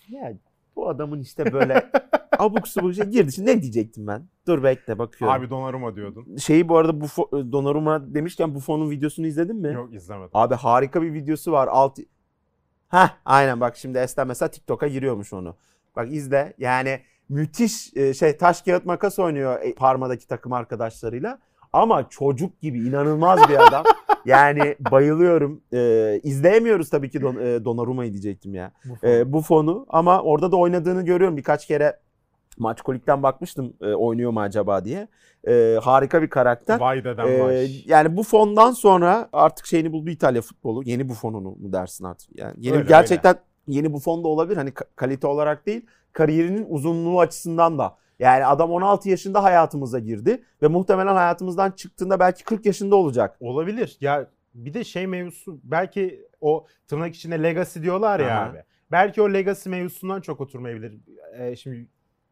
[0.08, 0.32] ya
[0.76, 1.90] bu adamın işte böyle
[2.38, 3.32] abuk subuk şey girdi.
[3.32, 4.22] Şimdi ne diyecektim ben?
[4.46, 5.40] Dur bekle bakıyorum.
[5.40, 6.36] Abi Donnarumma diyordun.
[6.36, 7.06] Şeyi bu arada bu
[7.52, 9.72] Donnarumma demişken Buffon'un videosunu izledin mi?
[9.72, 10.30] Yok izlemedim.
[10.34, 11.68] Abi harika bir videosu var.
[11.70, 11.98] Alt
[12.88, 15.56] Heh aynen bak şimdi Esten mesela TikTok'a giriyormuş onu.
[15.96, 16.54] Bak izle.
[16.58, 21.38] Yani müthiş e, şey taş kağıt makas oynuyor e, Parma'daki takım arkadaşlarıyla.
[21.74, 23.84] Ama çocuk gibi inanılmaz bir adam.
[24.24, 25.60] yani bayılıyorum.
[25.72, 28.72] Ee, izleyemiyoruz tabii ki Don, e, Donnarumma'yı diyecektim ya.
[29.04, 31.36] Ee, bu fonu ama orada da oynadığını görüyorum.
[31.36, 31.96] Birkaç kere
[32.58, 35.08] maç kolikten bakmıştım e, oynuyor mu acaba diye.
[35.48, 36.80] Ee, harika bir karakter.
[36.80, 37.82] Vay dedem Ee, vay.
[37.86, 40.82] yani bu fondan sonra artık şeyini buldu İtalya futbolu.
[40.84, 42.38] Yeni bu fonunu mu dersin artık?
[42.38, 43.36] Yani yeni Öyle, gerçekten
[43.68, 44.56] yeni bu fon da olabilir.
[44.56, 47.96] Hani ka- kalite olarak değil, kariyerinin uzunluğu açısından da.
[48.24, 53.36] Yani adam 16 yaşında hayatımıza girdi ve muhtemelen hayatımızdan çıktığında belki 40 yaşında olacak.
[53.40, 53.96] Olabilir.
[54.00, 58.50] Ya bir de şey mevzusu belki o tırnak içinde legacy diyorlar ya Aha.
[58.50, 58.62] abi.
[58.92, 60.94] Belki o legacy mevzusundan çok oturmayabilir.
[61.38, 61.86] Ee, şimdi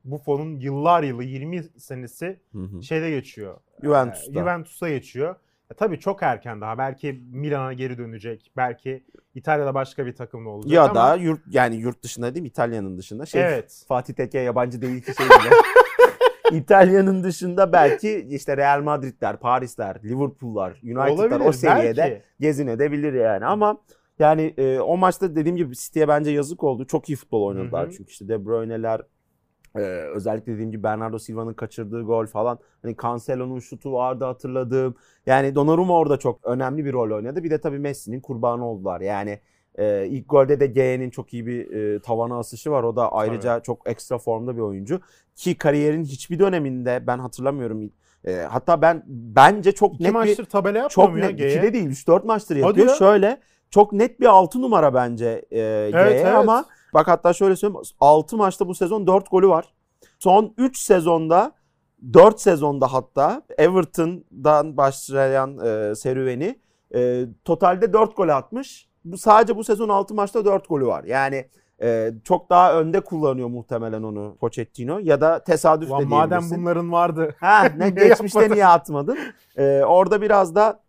[0.05, 2.83] bu fonun yıllar yılı 20 senesi Hı hı.
[2.83, 3.57] şeyde geçiyor.
[3.83, 4.31] Juventus'ta.
[4.31, 5.35] Ee, Juventus'ta geçiyor.
[5.71, 6.79] Ya tabii çok erken daha.
[6.79, 8.53] Belki Milan'a geri dönecek.
[8.57, 12.49] Belki İtalya'da başka bir takımda olacak Ya ama da yurt yani yurt dışında değil mi?
[12.49, 13.27] İtalya'nın dışında.
[13.27, 13.85] Şey, evet.
[13.89, 15.51] Fatih Tekke yabancı değil ki şey bile.
[16.51, 22.23] İtalya'nın dışında belki işte Real Madrid'ler, Paris'ler, Liverpool'lar, United'lar o seviyede belki.
[22.41, 23.79] gezinebilir yani ama
[24.19, 26.87] yani e, o maçta dediğim gibi City'ye bence yazık oldu.
[26.87, 27.93] Çok iyi futbol oynadılar Hı hı.
[27.97, 29.01] çünkü işte De Bruyne'ler
[29.77, 29.81] e,
[30.15, 32.59] özellikle dediğim gibi Bernardo Silva'nın kaçırdığı gol falan.
[32.83, 34.95] Hani Cancelo'nun şutu vardı hatırladığım.
[35.27, 37.45] Yani Donnarumma orada çok önemli bir rol oynadı.
[37.45, 39.01] Bir de tabii Messi'nin kurbanı oldular.
[39.01, 39.41] Yani
[39.79, 42.83] e, ilk golde de G'nin çok iyi bir e, tavana asışı var.
[42.83, 45.01] O da ayrıca çok ekstra formda bir oyuncu.
[45.37, 47.91] Ki kariyerin hiçbir döneminde ben hatırlamıyorum.
[48.25, 51.51] E, hatta ben bence çok İki net bir maçtır tabela yapmıyor çok ya net G'ye?
[51.51, 52.89] ikide değil 3-4 maçtır yapıyor.
[52.89, 52.95] ya.
[52.95, 55.59] Şöyle çok net bir 6 numara bence e,
[55.93, 56.35] G'ye evet.
[56.35, 59.75] ama bak hatta şöyle söyleyeyim 6 maçta bu sezon 4 golü var.
[60.19, 61.53] Son 3 sezonda
[62.13, 66.61] 4 sezonda hatta Everton'dan başlayan e, serüveni
[66.95, 68.92] e, totalde 4 gol atmış.
[69.05, 71.05] Bu sadece bu sezon 6 maçta 4 golü var.
[71.05, 71.47] Yani
[71.83, 76.59] e, çok daha önde kullanıyor muhtemelen onu Pochettino ya da tesadüf de Ulan madem diyebilirsin.
[76.63, 77.35] bunların vardı.
[77.41, 78.55] Ha ne geçmişte yapmadın?
[78.55, 79.19] niye atmadın?
[79.57, 80.81] Ee, orada biraz da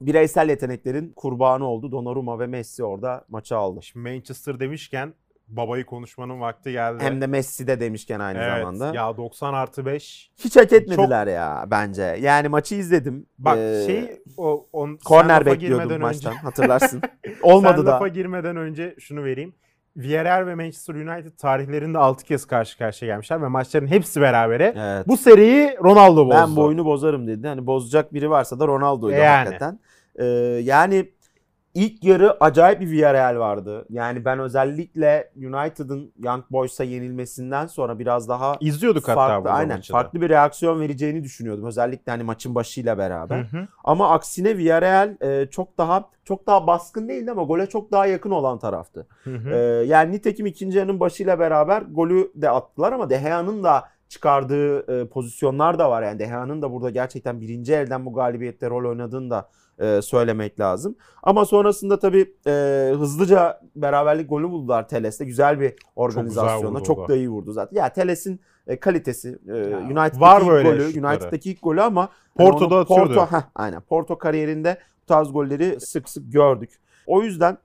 [0.00, 1.92] bireysel yeteneklerin kurbanı oldu.
[1.92, 3.82] Donnarumma ve Messi orada maçı aldı.
[3.82, 5.14] Şimdi Manchester demişken
[5.48, 7.04] babayı konuşmanın vakti geldi.
[7.04, 8.94] Hem de Messi de demişken aynı evet, zamanda.
[8.94, 10.30] Ya 90 artı 5.
[10.38, 12.02] Hiç hak etmediler ya bence.
[12.20, 13.26] Yani maçı izledim.
[13.38, 17.02] Bak Ee, şey o on, korner bekliyordum girmeden maçtan Önce, hatırlarsın.
[17.42, 17.90] Olmadı sen da.
[17.90, 19.54] lafa girmeden önce şunu vereyim.
[19.96, 24.74] Villarreal ve Manchester United tarihlerinde 6 kez karşı karşıya gelmişler ve maçların hepsi berabere.
[24.76, 25.08] Evet.
[25.08, 26.34] Bu seriyi Ronaldo bozdu.
[26.34, 27.48] Ben bu oyunu bozarım dedi.
[27.48, 29.36] Hani bozacak biri varsa da Ronaldo'ydu Yani.
[29.36, 29.78] hakikaten.
[30.18, 30.24] Ee,
[30.62, 31.10] yani
[31.74, 33.86] ilk yarı acayip bir Villarreal vardı.
[33.90, 39.76] Yani ben özellikle United'ın Young Boys'a yenilmesinden sonra biraz daha İzliyorduk hatta farklı, bu aynen,
[39.76, 41.64] maçı farklı bir reaksiyon vereceğini düşünüyordum.
[41.64, 43.38] Özellikle hani maçın başıyla beraber.
[43.38, 43.68] Hı hı.
[43.84, 48.30] Ama aksine Villarreal e, çok daha çok daha baskın değildi ama gole çok daha yakın
[48.30, 49.06] olan taraftı.
[49.24, 49.50] Hı hı.
[49.50, 55.00] Ee, yani nitekim ikinci yarının başıyla beraber golü de attılar ama De Gea'nın da çıkardığı
[55.00, 56.02] e, pozisyonlar da var.
[56.02, 60.60] Yani De Gea'nın da burada gerçekten birinci elden bu galibiyette rol oynadığını da e, söylemek
[60.60, 60.96] lazım.
[61.22, 65.24] Ama sonrasında tabii e, hızlıca beraberlik golü buldular Teles'te.
[65.24, 66.82] Güzel bir organizasyonla.
[66.82, 67.16] Çok, o da.
[67.16, 67.76] iyi vurdu zaten.
[67.76, 71.06] Ya Teles'in e, kalitesi e, United'daki var ilk golü, şutları.
[71.06, 72.08] United'daki ilk golü ama
[72.38, 73.14] hani Porto'da onu- atıyordu.
[73.14, 73.80] Porto, heh, aynen.
[73.80, 76.70] Porto kariyerinde bu tarz golleri sık sık gördük.
[77.06, 77.58] O yüzden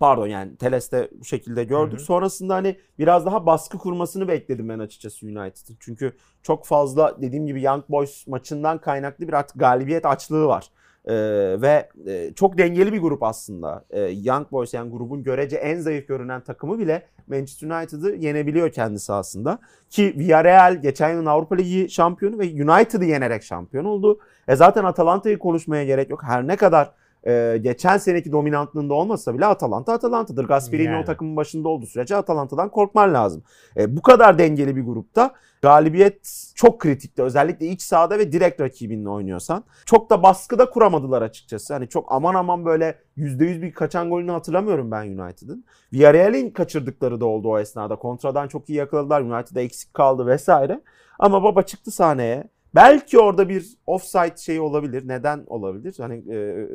[0.00, 1.98] Pardon yani Teles'te bu şekilde gördük.
[1.98, 2.06] Hı hı.
[2.06, 5.76] Sonrasında hani biraz daha baskı kurmasını bekledim ben açıkçası United'ın.
[5.80, 10.70] Çünkü çok fazla dediğim gibi Young Boys maçından kaynaklı bir artık galibiyet açlığı var.
[11.08, 11.14] Ee,
[11.62, 13.84] ve e, çok dengeli bir grup aslında.
[13.90, 19.12] Ee, Young Boys yani grubun görece en zayıf görünen takımı bile Manchester United'ı yenebiliyor kendisi
[19.12, 19.58] aslında.
[19.90, 24.18] Ki Villarreal geçen yılın Avrupa Ligi şampiyonu ve United'ı yenerek şampiyon oldu.
[24.48, 26.22] E zaten Atalanta'yı konuşmaya gerek yok.
[26.22, 26.90] Her ne kadar
[27.26, 30.44] e, geçen seneki dominantlığında olmasa bile Atalanta Atalanta'dır.
[30.44, 31.02] Gasperini Yani.
[31.02, 33.42] o takımın başında olduğu sürece Atalanta'dan korkman lazım.
[33.76, 37.22] E, bu kadar dengeli bir grupta galibiyet çok kritikti.
[37.22, 39.64] Özellikle iç sahada ve direkt rakibinle oynuyorsan.
[39.86, 41.74] Çok da baskı da kuramadılar açıkçası.
[41.74, 45.64] Hani çok aman aman böyle %100 bir kaçan golünü hatırlamıyorum ben United'ın.
[45.92, 47.96] Villarreal'in kaçırdıkları da oldu o esnada.
[47.96, 49.20] Kontradan çok iyi yakaladılar.
[49.20, 50.80] United'a eksik kaldı vesaire.
[51.18, 52.48] Ama baba çıktı sahneye.
[52.74, 55.08] Belki orada bir offside şeyi olabilir.
[55.08, 55.94] Neden olabilir?
[55.98, 56.68] Hani e,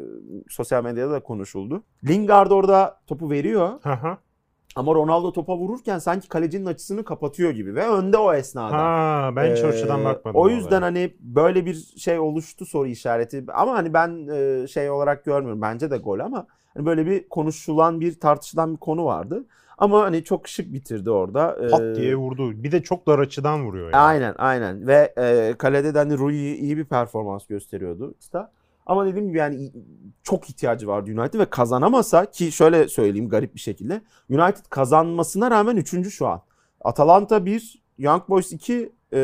[0.50, 1.84] sosyal medyada da konuşuldu.
[2.08, 3.70] Lingard orada topu veriyor.
[3.84, 4.18] Hı hı.
[4.76, 8.78] Ama Ronaldo topa vururken sanki kalecinin açısını kapatıyor gibi ve önde o esnada.
[8.78, 10.42] Ha, ben hiç o açıdan Ee, bakmadım.
[10.42, 10.86] O yüzden olaya.
[10.86, 13.46] hani böyle bir şey oluştu soru işareti.
[13.54, 15.62] Ama hani ben e, şey olarak görmüyorum.
[15.62, 19.46] Bence de gol ama hani böyle bir konuşulan bir tartışılan bir konu vardı.
[19.80, 21.58] Ama hani çok şık bitirdi orada.
[21.62, 22.64] Ee, pat diye vurdu.
[22.64, 23.96] Bir de çok dar açıdan vuruyor yani.
[23.96, 28.16] Aynen aynen ve e, kalede de hani Rui iyi bir performans gösteriyordu.
[28.20, 28.52] Usta.
[28.86, 29.72] Ama dediğim gibi yani
[30.24, 35.78] çok ihtiyacı vardı United ve kazanamasa ki şöyle söyleyeyim garip bir şekilde United kazanmasına rağmen
[35.78, 36.10] 3.
[36.14, 36.42] şu an.
[36.82, 39.18] Atalanta 1, Young Boys 2, e,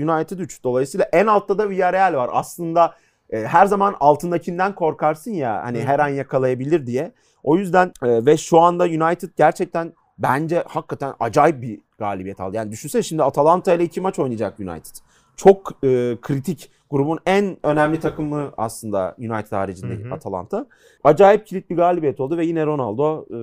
[0.00, 0.64] United 3.
[0.64, 2.30] Dolayısıyla en altta da Villarreal var.
[2.32, 2.94] Aslında
[3.30, 7.12] e, her zaman altındakinden korkarsın ya hani her an yakalayabilir diye.
[7.42, 12.56] O yüzden e, ve şu anda United gerçekten bence hakikaten acayip bir galibiyet aldı.
[12.56, 14.96] Yani düşünsene şimdi Atalanta ile iki maç oynayacak United.
[15.36, 16.70] Çok e, kritik.
[16.90, 20.14] Grubun en önemli takımı aslında United haricinde Hı hı.
[20.14, 20.66] Atalanta.
[21.04, 23.38] Acayip kilit bir galibiyet oldu ve yine Ronaldo e,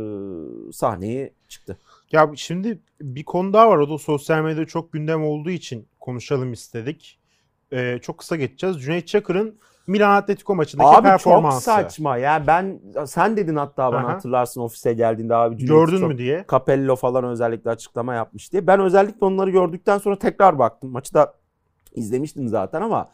[0.72, 1.78] sahneye çıktı.
[2.12, 3.78] Ya şimdi bir konu daha var.
[3.78, 7.20] O da sosyal medyada çok gündem olduğu için konuşalım istedik.
[7.74, 8.82] Ee, çok kısa geçeceğiz.
[8.82, 11.62] Cüneyt Çakır'ın Milan Atletico maçındaki Abi çok performansı.
[11.62, 12.44] saçma ya.
[12.48, 14.14] Ben sen dedin hatta bana Aha.
[14.14, 15.58] hatırlarsın ofise geldiğinde abi.
[15.58, 16.46] Cüneyt Gördün çok- mü diye.
[16.52, 18.68] Capello falan özellikle açıklama yapmış diye.
[18.68, 20.92] Ben özellikle onları gördükten sonra tekrar baktım.
[20.92, 21.34] Maçı da
[21.96, 23.10] izlemiştim zaten ama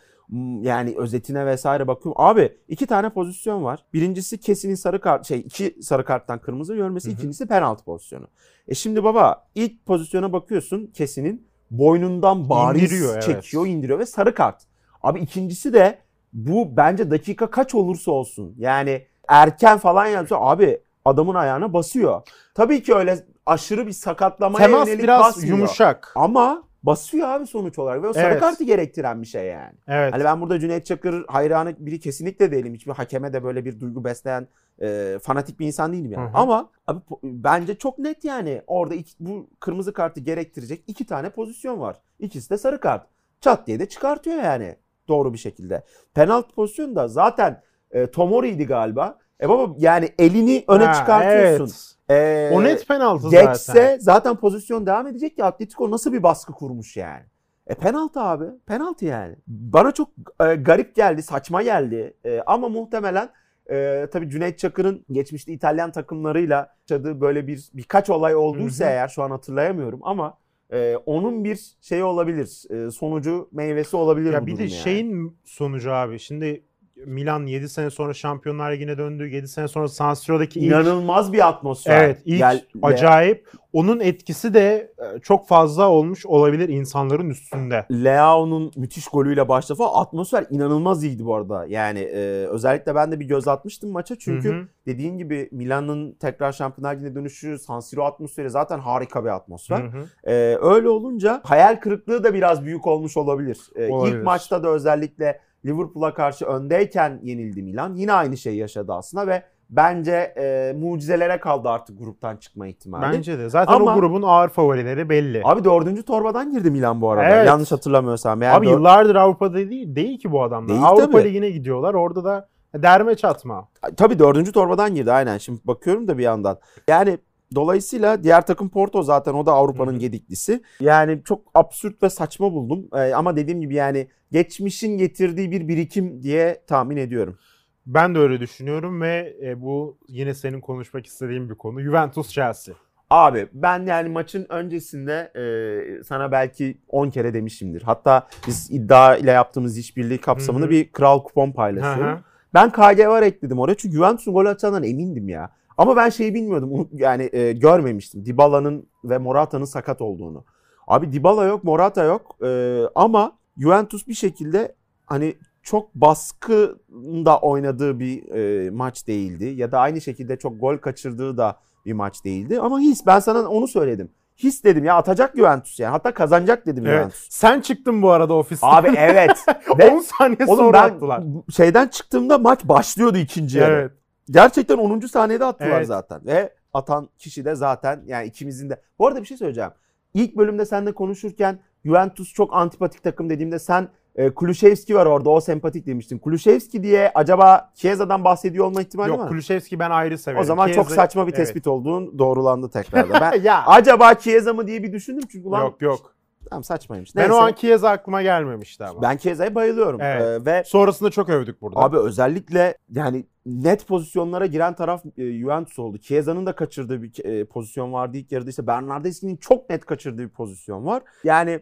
[0.62, 2.22] yani özetine vesaire bakıyorum.
[2.22, 3.86] Abi iki tane pozisyon var.
[3.94, 7.08] Birincisi Kesin'in sarı kart şey iki sarı karttan kırmızı görmesi.
[7.08, 7.16] Hı hı.
[7.16, 8.28] ikincisi penaltı pozisyonu.
[8.68, 13.24] E şimdi baba ilk pozisyona bakıyorsun Kesin'in boynundan bariz İndiriyor, evet.
[13.24, 14.64] çekiyor indiriyor ve sarı kart.
[15.04, 16.05] Abi ikincisi de
[16.36, 18.56] bu bence dakika kaç olursa olsun.
[18.58, 22.22] Yani erken falan yapsa abi adamın ayağına basıyor.
[22.54, 25.58] Tabii ki öyle aşırı bir sakatlamaya Temas yönelik biraz basmıyor.
[25.58, 26.12] yumuşak.
[26.16, 28.40] Ama basıyor abi sonuç olarak ve o sarı Evet.
[28.40, 29.74] kartı gerektiren bir şey yani.
[29.88, 30.14] Evet.
[30.14, 32.74] Hani ben burada Cüneyt Çakır hayranı biri kesinlikle değilim.
[32.74, 34.48] Hiçbir hakeme de böyle bir duygu besleyen
[34.82, 36.24] e, fanatik bir insan değilim yani.
[36.26, 36.38] Hı hı.
[36.38, 38.62] Ama abi po- bence çok net yani.
[38.68, 41.98] Orada iki- bu kırmızı kartı gerektirecek iki tane pozisyon var.
[42.20, 43.08] İkisi de sarı kart.
[43.42, 44.76] Çat diye de çıkartıyor yani.
[45.08, 45.84] Doğru bir şekilde.
[46.14, 49.18] Penaltı pozisyonu da zaten e, Tomori'ydi galiba.
[49.42, 51.64] E baba yani elini öne Ha, çıkartıyorsun.
[52.10, 52.52] evet.
[52.52, 53.98] E, O net penaltı Geçse zaten.
[54.00, 54.36] zaten.
[54.36, 57.24] pozisyon devam edecek ki Atletico nasıl bir baskı kurmuş yani.
[57.68, 58.46] E penaltı abi.
[58.66, 59.36] Penaltı yani.
[59.48, 60.10] Bana çok
[60.46, 62.14] e, garip geldi, saçma geldi.
[62.26, 63.30] E, ama muhtemelen
[63.72, 68.92] e, tabii Cüneyt Çakır'ın geçmişte İtalyan takımlarıyla yaşadığı böyle bir birkaç olay olduysa Hı hı.
[68.92, 70.38] eğer şu an hatırlayamıyorum ama
[70.74, 72.64] e, onun bir şeyi olabilir.
[72.88, 74.84] E, sonucu, meyvesi olabilir Ya bu bir durum de yani.
[74.84, 76.20] şeyin sonucu abi.
[76.20, 76.64] Şimdi
[77.06, 79.28] Milan 7 sene sonra Şampiyonlar Ligi'ne döndü.
[79.28, 82.04] 7 sene sonra San Siro'daki ilk inanılmaz bir atmosfer.
[82.04, 83.52] Evet ilk Gel- acayip.
[83.74, 87.86] Onun etkisi de e, çok fazla olmuş olabilir insanların üstünde.
[87.92, 90.02] Leao'nun müthiş golüyle başladı falan.
[90.02, 91.66] Atmosfer inanılmaz iyiydi bu arada.
[91.66, 94.16] Yani e, özellikle ben de bir göz atmıştım maça.
[94.20, 94.68] Çünkü Hı hı.
[94.86, 99.80] dediğin gibi Milan'ın tekrar Şampiyonlar Ligi'ne dönüşü, San Siro atmosferi zaten harika bir atmosfer.
[99.84, 100.32] Hı hı.
[100.32, 103.60] E, öyle olunca hayal kırıklığı da biraz büyük olmuş olabilir.
[103.76, 104.16] E, Olabilir.
[104.18, 107.96] İlk maçta da özellikle Liverpool'a karşı öndeyken yenildi Milan.
[107.96, 113.14] Yine aynı şeyi yaşadı aslında ve bence e, mucizelere kaldı artık gruptan çıkma ihtimali.
[113.18, 113.50] Bence de.
[113.50, 115.42] Zaten Ama- o grubun ağır favorileri belli.
[115.44, 117.30] Abi dördüncü torbadan girdi Milan bu arada.
[117.36, 117.48] Evet.
[117.48, 118.42] Yanlış hatırlamıyorsam.
[118.42, 120.70] Yani Abi dör- yıllardır Avrupa'da değil, değil ki bu adamlar.
[120.70, 121.24] Değil Avrupa tabii.
[121.24, 121.94] Ligi'ne gidiyorlar.
[121.94, 123.68] Orada da derme çatma.
[123.98, 125.38] Tabii dördüncü torbadan girdi aynen.
[125.38, 126.58] Şimdi bakıyorum da bir yandan.
[126.88, 127.18] Yani
[127.56, 130.64] dolayısıyla diğer takım Porto zaten o da Avrupa'nın gediklisi.
[130.80, 132.88] Yani çok absürt ve saçma buldum.
[132.94, 137.38] Ee, ama dediğim gibi yani geçmişin getirdiği bir birikim diye tahmin ediyorum.
[137.86, 141.82] Ben de öyle düşünüyorum ve e, bu yine senin konuşmak istediğin bir konu.
[141.82, 142.76] Juventus Chelsea.
[143.10, 147.82] Abi ben yani maçın öncesinde e, sana belki 10 kere demişimdir.
[147.82, 150.72] Hatta biz iddia ile yaptığımız işbirliği kapsamında Hı hı.
[150.72, 152.20] bir kral kupon paylaşıyorum.
[152.54, 155.52] Ben KG var ekledim oraya çünkü Juventus'un gol atacağından emindim ya.
[155.78, 156.90] Ama ben şeyi bilmiyordum.
[156.94, 158.26] Yani e, görmemiştim.
[158.26, 160.44] Dybala'nın ve Morata'nın sakat olduğunu.
[160.88, 162.38] Abi Dybala yok, Morata yok.
[162.44, 169.46] E, ama Juventus bir şekilde hani çok baskında oynadığı bir e, maç değildi.
[169.46, 172.60] Ya da aynı şekilde çok gol kaçırdığı da bir maç değildi.
[172.60, 174.10] Ama his ben sana onu söyledim.
[174.38, 175.92] His dedim ya atacak Juventus yani.
[175.92, 176.98] Hatta kazanacak dedim Evet.
[176.98, 177.28] Juventus.
[177.30, 178.68] Sen çıktın bu arada ofisten.
[178.72, 179.46] Abi evet.
[179.70, 181.24] 10 Ve saniye oğlum sonra ben attılar.
[181.56, 183.74] şeyden çıktığımda maç başlıyordu ikinci yarı.
[183.74, 183.92] Evet.
[184.32, 185.00] Gerçekten 10.
[185.00, 185.88] saniyede attılar Evet.
[185.88, 186.22] zaten.
[186.26, 188.82] Ve atan kişi de zaten yani ikimizin de.
[189.00, 189.72] Bu arada bir şey söyleyeceğim.
[190.14, 195.42] İlk bölümde seninle konuşurken Juventus çok antipatik takım dediğimde sen e, Kulüşevski var orada o
[195.42, 196.18] sempatik demiştin.
[196.20, 199.30] Kulüşevski diye acaba Chiesa'dan bahsediyor olma ihtimali Yok var mı?
[199.30, 200.42] Kulüşevski ben ayrı severim.
[200.42, 201.38] O zaman çok Chiesa- saçma bir Evet.
[201.38, 203.22] tespit olduğun doğrulandı tekrardan.
[203.22, 206.15] Ben ya acaba Chiesa mı diye bir düşündüm çünkü ulan yok yok.
[206.50, 207.16] Tamam saçmaymış.
[207.16, 207.34] Ben Neyse.
[207.34, 209.02] o an Chiesa aklıma gelmemişti ama.
[209.02, 210.02] ben Chiesa'ya bayılıyorum.
[210.02, 210.22] Evet.
[210.22, 211.80] E, ve Sonrasında çok övdük burada.
[211.80, 215.98] Abi özellikle yani net pozisyonlara giren taraf e, Juventus oldu.
[215.98, 218.50] Chiesa'nın da kaçırdığı bir e, pozisyon vardı ilk yarıda.
[218.50, 221.04] İşte Bernardeschi'nin çok net kaçırdığı bir pozisyon var.
[221.24, 221.60] Yani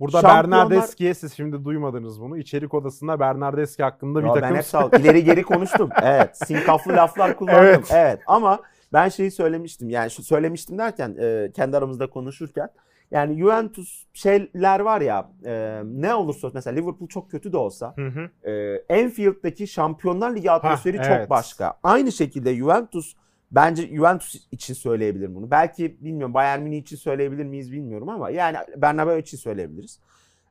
[0.00, 2.38] Burada şampiyonlar- Bernardeschi'ye siz şimdi duymadınız bunu.
[2.38, 5.90] İçerik odasında Bernardeschi hakkında bir ya takım ben hep sağ ileri geri konuştum.
[6.02, 6.38] Evet.
[6.46, 7.64] Sinkaflı laflar kullandım.
[7.64, 7.88] Evet.
[7.92, 8.20] Evet.
[8.26, 8.60] Ama
[8.92, 9.90] ben şeyi söylemiştim.
[9.90, 12.68] Yani şu söylemiştim derken e, kendi aramızda konuşurken
[13.10, 18.06] yani Juventus şeyler var ya e, ne olursa mesela Liverpool çok kötü de olsa Hı
[18.06, 18.50] hı.
[18.50, 21.30] e, Anfield'daki Şampiyonlar Ligi atmosferi çok evet.
[21.30, 21.78] başka.
[21.82, 23.14] Aynı şekilde Juventus
[23.50, 25.50] bence Juventus için söyleyebilirim bunu.
[25.50, 30.00] Belki bilmiyorum Bayern Münih için söyleyebilir miyiz bilmiyorum ama yani Bernabeu için söyleyebiliriz.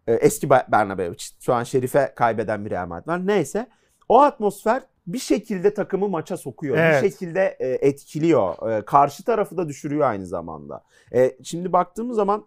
[0.08, 1.36] E, eski Bernabeu için.
[1.39, 3.28] Şu an Şerif'e kaybeden bir Real var.
[3.28, 3.68] Neyse.
[4.10, 6.78] O atmosfer bir şekilde takımı maça sokuyor.
[6.78, 7.04] Evet.
[7.04, 8.72] Bir şekilde e, etkiliyor.
[8.72, 10.84] E, karşı tarafı da düşürüyor aynı zamanda.
[11.13, 12.46] E, şimdi baktığımız zaman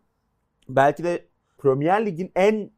[0.69, 1.25] belki de
[1.59, 2.71] Premier Lig'in en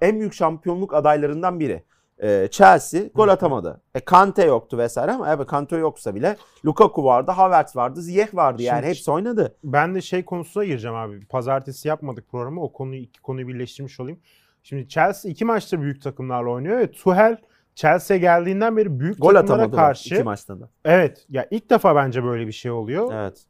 [0.00, 1.82] en büyük şampiyonluk adaylarından biri.
[2.22, 3.80] E, Chelsea gol atamadı.
[3.94, 8.62] E, Kante yoktu vesaire ama evet Kante yoksa bile Lukaku vardı, Havertz vardı, Ziyech vardı
[8.62, 9.56] yani Şimdi- hepsi oynadı.
[9.64, 11.26] Ben de şey konusuna gireceğim abi.
[11.26, 12.62] Pazartesi yapmadık programı.
[12.62, 14.20] O konuyu iki konuyu birleştirmiş olayım.
[14.62, 17.36] Şimdi Chelsea iki maçtır büyük takımlarla oynuyor ve Tuchel
[17.74, 20.68] Chelsea'ye geldiğinden beri büyük Gol takımlara karşı iki maçta da.
[20.84, 21.26] Evet.
[21.28, 23.12] Ya ilk defa bence böyle bir şey oluyor.
[23.14, 23.44] Evet.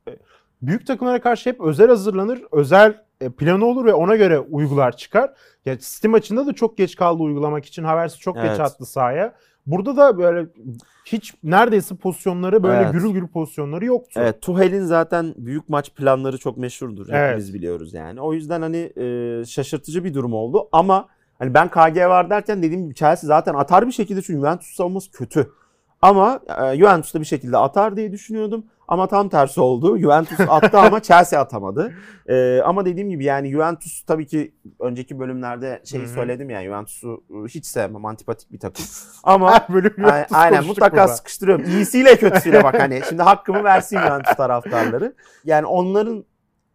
[0.63, 2.43] Büyük takımlara karşı hep özel hazırlanır.
[2.53, 5.31] Özel e, planı olur ve ona göre uygular çıkar.
[5.67, 7.85] Ya City maçında da çok geç kaldı uygulamak için.
[7.85, 8.51] Havertz çok Evet.
[8.51, 9.35] geç attı sahaya.
[9.67, 10.47] Burada da böyle
[11.05, 12.93] hiç neredeyse pozisyonları böyle Evet.
[12.93, 14.21] gürül gürül pozisyonları yoktu.
[14.23, 17.09] Evet, Tuchel'in zaten büyük maç planları çok meşhurdur.
[17.11, 17.29] Evet.
[17.29, 18.21] Hepimiz biliyoruz yani.
[18.21, 21.09] O yüzden hani e, şaşırtıcı bir durum oldu ama
[21.39, 25.11] hani ben KG var derken dediğim gibi Chelsea zaten atar bir şekilde çünkü Juventus savunması
[25.11, 25.51] kötü.
[26.03, 28.65] Ama e, Juventus da bir şekilde atar diye düşünüyordum.
[28.89, 29.99] Ama tam tersi oldu.
[29.99, 31.95] Juventus attı ama Chelsea atamadı.
[32.27, 37.49] E, ama dediğim gibi yani Juventus tabii ki önceki bölümlerde şeyi söyledim ya Juventus'u e,
[37.49, 38.05] hiç sevmem.
[38.05, 38.85] Antipatik bir takım.
[39.25, 39.95] Ama bölüm
[40.33, 41.09] Aynen, mutlaka burada.
[41.09, 41.65] sıkıştırıyorum.
[41.65, 43.03] İyisiyle kötüsüyle bak hani.
[43.09, 45.15] Şimdi hakkımı versin Juventus taraftarları.
[45.45, 46.25] Yani onların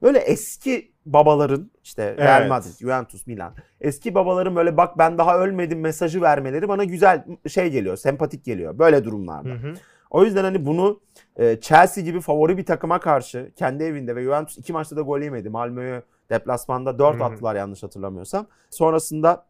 [0.01, 2.49] böyle eski babaların işte Real Evet.
[2.49, 3.53] Madrid, Juventus, Milan.
[3.81, 8.79] Eski babaların böyle bak ben daha ölmedim mesajı vermeleri bana güzel şey geliyor, sempatik geliyor
[8.79, 9.49] böyle durumlarda.
[9.49, 9.73] Hı hı.
[10.09, 11.01] O yüzden hani bunu
[11.35, 15.19] e, Chelsea gibi favori bir takıma karşı kendi evinde ve Juventus iki maçta da gol
[15.19, 15.49] yemedi.
[15.49, 17.23] Malmö'yü deplasmanda 4 Hı hı.
[17.23, 18.47] attılar yanlış hatırlamıyorsam.
[18.69, 19.45] Sonrasında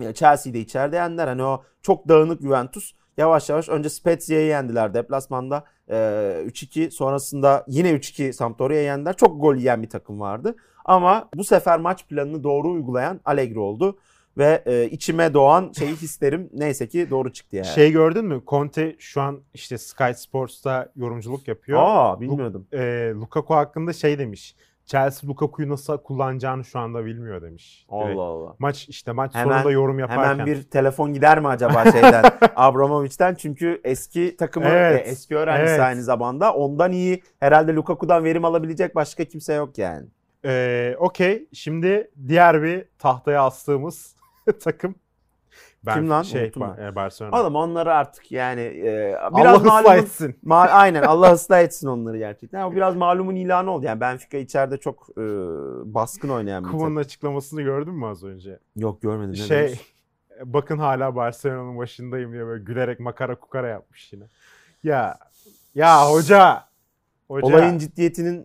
[0.00, 1.28] e, Chelsea'yi de içeride yendiler.
[1.28, 5.94] Hani o çok dağınık Juventus yavaş yavaş önce Spezia'yı yendiler deplasmanda e,
[6.46, 9.16] 3-2 sonrasında yine 3-2 Sampdoria'yı yendiler.
[9.16, 10.56] Çok gol yiyen bir takım vardı.
[10.84, 13.98] Ama bu sefer maç planını doğru uygulayan Allegri oldu.
[14.38, 17.66] Ve e, içime doğan şeyi hislerim neyse ki doğru çıktı yani.
[17.66, 18.42] Şey gördün mü?
[18.46, 21.80] Conte şu an işte Sky Sports'ta yorumculuk yapıyor.
[21.82, 22.66] Aa bilmiyordum.
[22.72, 24.56] Ee, Lukaku hakkında şey demiş.
[24.86, 27.86] Chelsea Lukaku'yu nasıl kullanacağını şu anda bilmiyor demiş.
[27.92, 28.18] Direkt.
[28.18, 28.54] Allah Allah.
[28.58, 30.24] Maç işte maç Hemen- sonunda yorum yaparken.
[30.24, 32.24] Hemen bir telefon gider mi acaba şeyden
[32.56, 35.80] Abramovich'ten çünkü eski takımı Evet, e, eski öğrencisi evet.
[35.80, 40.06] aynı zamanda ondan iyi herhalde Lukaku'dan verim alabilecek başka kimse yok yani.
[40.44, 41.48] Ee, Okey.
[41.52, 44.16] Şimdi diğer bir tahtaya astığımız
[44.62, 44.94] takım.
[45.86, 46.22] Ben Kim lan?
[46.22, 47.40] Şey, Unuttum e, Barcelona.
[47.42, 50.38] Oğlum onları artık yani e, Allah biraz ıslah malumun, etsin.
[50.46, 52.60] ma- aynen Allah ıslah etsin onları gerçekten.
[52.60, 55.22] Ama biraz malumun ilanı oldu yani Benfica içeride çok e,
[55.94, 56.96] baskın oynayan bir Kuman'ın takım.
[56.96, 58.58] açıklamasını gördün mü az önce?
[58.76, 59.30] Yok görmedim.
[59.32, 59.94] ne şey demiş?
[60.44, 64.24] bakın hala Barcelona'nın başındayım diye böyle gülerek makara kukara yapmış yine.
[64.84, 65.18] Ya
[65.74, 66.64] ya hoca.
[67.28, 67.46] Hoca.
[67.46, 68.44] Olayın ciddiyetinin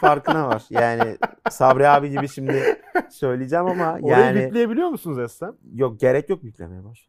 [0.00, 0.62] farkına var.
[0.70, 1.16] Yani
[1.50, 5.52] Sabri abi gibi şimdi söyleyeceğim ama Orayı yani bipleyebiliyor musunuz Eslem?
[5.74, 7.08] yok gerek yok yüklemeye baş.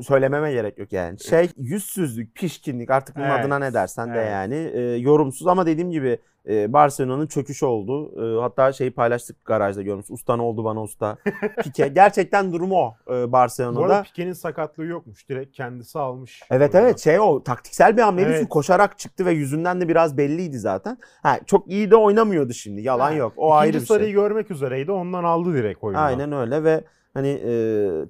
[0.06, 1.20] Söylememe gerek yok yani.
[1.20, 4.30] Şey yüzsüzlük, pişkinlik artık bunun Evet, adına ne dersen de evet.
[4.32, 8.12] yani e, yorumsuz ama dediğim gibi e, Barcelona'nın çöküşü oldu.
[8.38, 10.06] E, hatta şeyi paylaştık garajda görmüş.
[10.10, 11.16] Usta ne oldu bana usta.
[11.62, 14.02] Pike gerçekten durumu o e, Bu arada Barcelona'da.
[14.02, 15.28] Pique'nin sakatlığı yokmuş.
[15.28, 16.42] Direkt kendisi almış.
[16.50, 16.86] Evet oyunu.
[16.86, 18.48] evet şey o taktiksel bir hamleydi Evet.
[18.48, 20.98] koşarak çıktı ve yüzünden de biraz belliydi zaten.
[21.22, 24.12] Ha, çok iyi de oynamıyordu şimdi yalan Ha, yok o ayrı İkinci bir şey.
[24.12, 24.92] görmek üzereydi.
[24.96, 26.00] Ondan aldı direkt oyunu.
[26.00, 27.50] Aynen öyle ve hani e,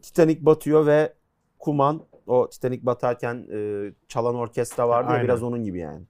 [0.03, 1.13] Titanic batıyor ve
[1.59, 6.03] Kuman o Titanic batarken e, çalan orkestra vardı ya biraz onun gibi yani.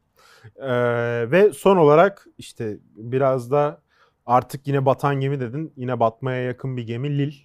[0.57, 3.81] Ee, ve son olarak işte biraz da
[4.27, 5.73] artık yine batan gemi dedin.
[5.77, 7.37] Yine batmaya yakın bir gemi Lille.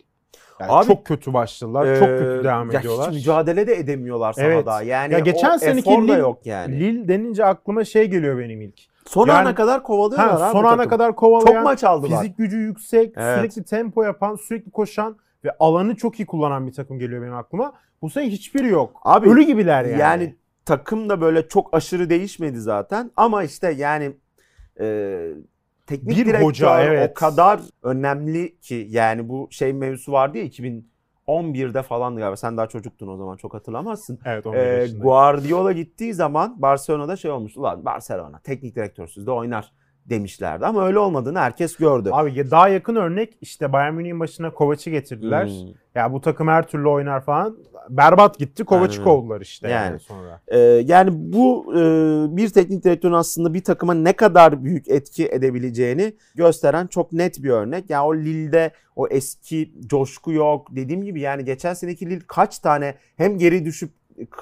[0.59, 1.99] Yani Abi, çok kötü başladılar.
[1.99, 3.09] çok Ee, kötü devam ya ediyorlar.
[3.09, 4.65] Hiç mücadele de edemiyorlar Evet.
[4.65, 4.81] sahada.
[4.83, 6.79] Yani Ya geçen o seneki efor da Lille- yok yani.
[6.79, 8.90] Lille denince aklıma şey geliyor benim ilk.
[9.11, 10.89] Son Yani- ana kadar kovalıyorlar Ha, abi son bu ana takım.
[10.89, 12.21] kadar kovalayan, çok maç aldılar.
[12.21, 13.37] fizik gücü yüksek, Evet.
[13.37, 17.73] sürekli tempo yapan, sürekli koşan ve alanı çok iyi kullanan bir takım geliyor benim aklıma.
[18.01, 19.01] Bu sene hiçbiri yok.
[19.03, 19.99] Abi, Ölü gibiler yani.
[19.99, 24.11] Yani takım da böyle çok aşırı değişmedi zaten ama işte yani
[24.79, 25.17] e,
[25.87, 27.11] teknik Bir direktör hoca, evet.
[27.11, 30.43] o kadar önemli ki yani bu şey mevzusu vardı ya
[31.31, 34.19] 2011'de falan galiba sen daha çocuktun o zaman çok hatırlamazsın.
[34.25, 34.87] evet, 11 Ee.
[34.99, 37.57] Guardiola gittiği zaman Barcelona'da şey olmuş.
[37.57, 39.71] Ulan Barcelona teknik direktörsüz de oynar
[40.05, 42.09] demişlerdi ama öyle olmadığını herkes gördü.
[42.11, 45.47] Abi ya daha yakın örnek işte Bayern Münih'in başına Kovac'ı getirdiler.
[45.47, 45.73] Hmm.
[45.95, 47.57] Ya bu takım her türlü oynar falan.
[47.89, 48.63] Berbat gitti.
[48.63, 49.03] Kovac'ı Aynen.
[49.03, 49.99] kovdular işte yani, Yani.
[49.99, 50.41] sonra.
[50.47, 51.81] Ee, yani bu e,
[52.37, 57.49] bir teknik direktörün aslında bir takıma ne kadar büyük etki edebileceğini gösteren çok net bir
[57.49, 57.89] örnek.
[57.89, 60.67] Yani o Lille'de o eski coşku yok.
[60.71, 64.00] Dediğim gibi yani geçen seneki Lille kaç tane hem geri düşüp e,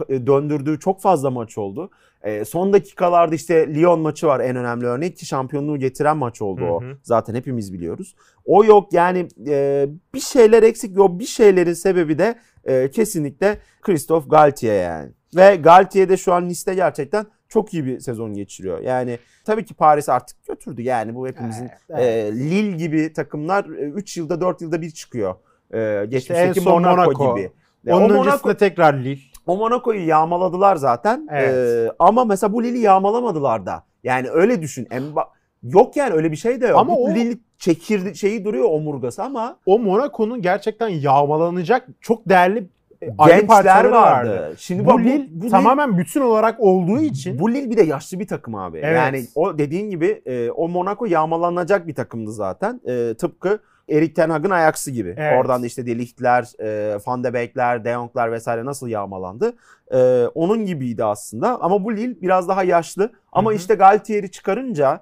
[0.09, 1.89] döndürdüğü çok fazla maç oldu.
[2.23, 6.65] E, son dakikalarda işte Lyon maçı var en önemli örnek ki şampiyonluğu getiren maç oldu
[6.65, 6.81] o.
[6.81, 6.97] Hı hı.
[7.03, 8.15] Zaten hepimiz biliyoruz.
[8.45, 14.29] O yok yani e, bir şeyler eksik o bir şeylerin sebebi de e, kesinlikle Christophe
[14.29, 15.11] Galtier yani.
[15.35, 18.79] Ve Galtier de şu an liste gerçekten çok iyi bir sezon geçiriyor.
[18.79, 24.17] Yani tabii ki Paris artık götürdü yani bu hepimizin Evet, e, Lille gibi takımlar 3
[24.17, 25.35] yılda 4 yılda bir çıkıyor.
[25.73, 27.35] E, geçmişteki son Monaco, Monaco.
[27.35, 27.51] gibi.
[27.83, 29.19] Ya Onun o Monaco, öncesinde tekrar Lille.
[29.49, 31.27] O Monaco'yu yağmaladılar zaten.
[31.31, 31.53] Evet.
[31.53, 33.83] E, ama mesela bu Lille'i yağmalamadılar da.
[34.03, 34.85] Yani öyle düşün.
[34.85, 35.27] Emba-
[35.63, 36.79] yok yani öyle bir şey de yok.
[36.79, 42.67] Ama Bu o- Lille çekirdi şeyi duruyor omurgası ama O Monaco'nun gerçekten yağmalanacak çok değerli
[43.01, 43.91] e, gençler vardı.
[43.91, 44.55] vardı.
[44.57, 47.81] Şimdi Bu bak, Lille bu Lille- tamamen bütün olarak olduğu için Bu Lille bir de
[47.83, 48.77] yaşlı bir takım abi.
[48.77, 48.97] Evet.
[48.97, 52.81] Yani o dediğin gibi e, o Monaco yağmalanacak bir takımdı zaten.
[52.87, 53.59] E, tıpkı
[53.91, 55.15] Erik Ten Hag'ın Ajax'ı gibi.
[55.17, 55.39] Evet.
[55.39, 59.53] Oradan da işte De Ligt'ler, e, Van de Beek'ler, De Jong'lar vesaire nasıl yağmalandı.
[59.93, 61.61] E, onun gibiydi aslında.
[61.61, 63.11] Ama bu Lille biraz daha yaşlı.
[63.31, 63.57] Ama Hı hı.
[63.57, 65.01] işte Galtier'i çıkarınca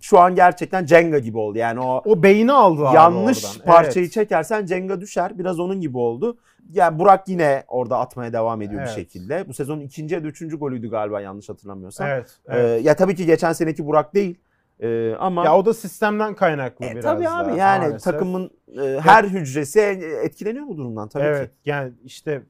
[0.00, 1.58] şu an gerçekten Cenga gibi oldu.
[1.58, 3.66] Yani o o beyni aldı abi yanlış oradan.
[3.66, 4.12] parçayı Evet.
[4.12, 5.38] çekersen Cenga düşer.
[5.38, 6.38] Biraz onun gibi oldu.
[6.72, 8.90] Yani Burak yine orada atmaya devam ediyor Evet.
[8.96, 9.48] bir şekilde.
[9.48, 12.08] Bu sezonun ikinci ya da üçüncü golüydü galiba yanlış hatırlamıyorsam.
[12.08, 12.38] Evet.
[12.48, 12.84] Ee, evet.
[12.84, 14.38] ya tabii ki geçen seneki Burak değil.
[14.82, 18.12] Ee, ama ya o da sistemden kaynaklı E, biraz tabii daha abi yani maalesef.
[18.12, 18.50] takımın
[18.82, 19.80] e, her hücresi
[20.24, 21.56] etkileniyor bu durumdan tabii evet, ki.
[21.64, 22.42] yani işte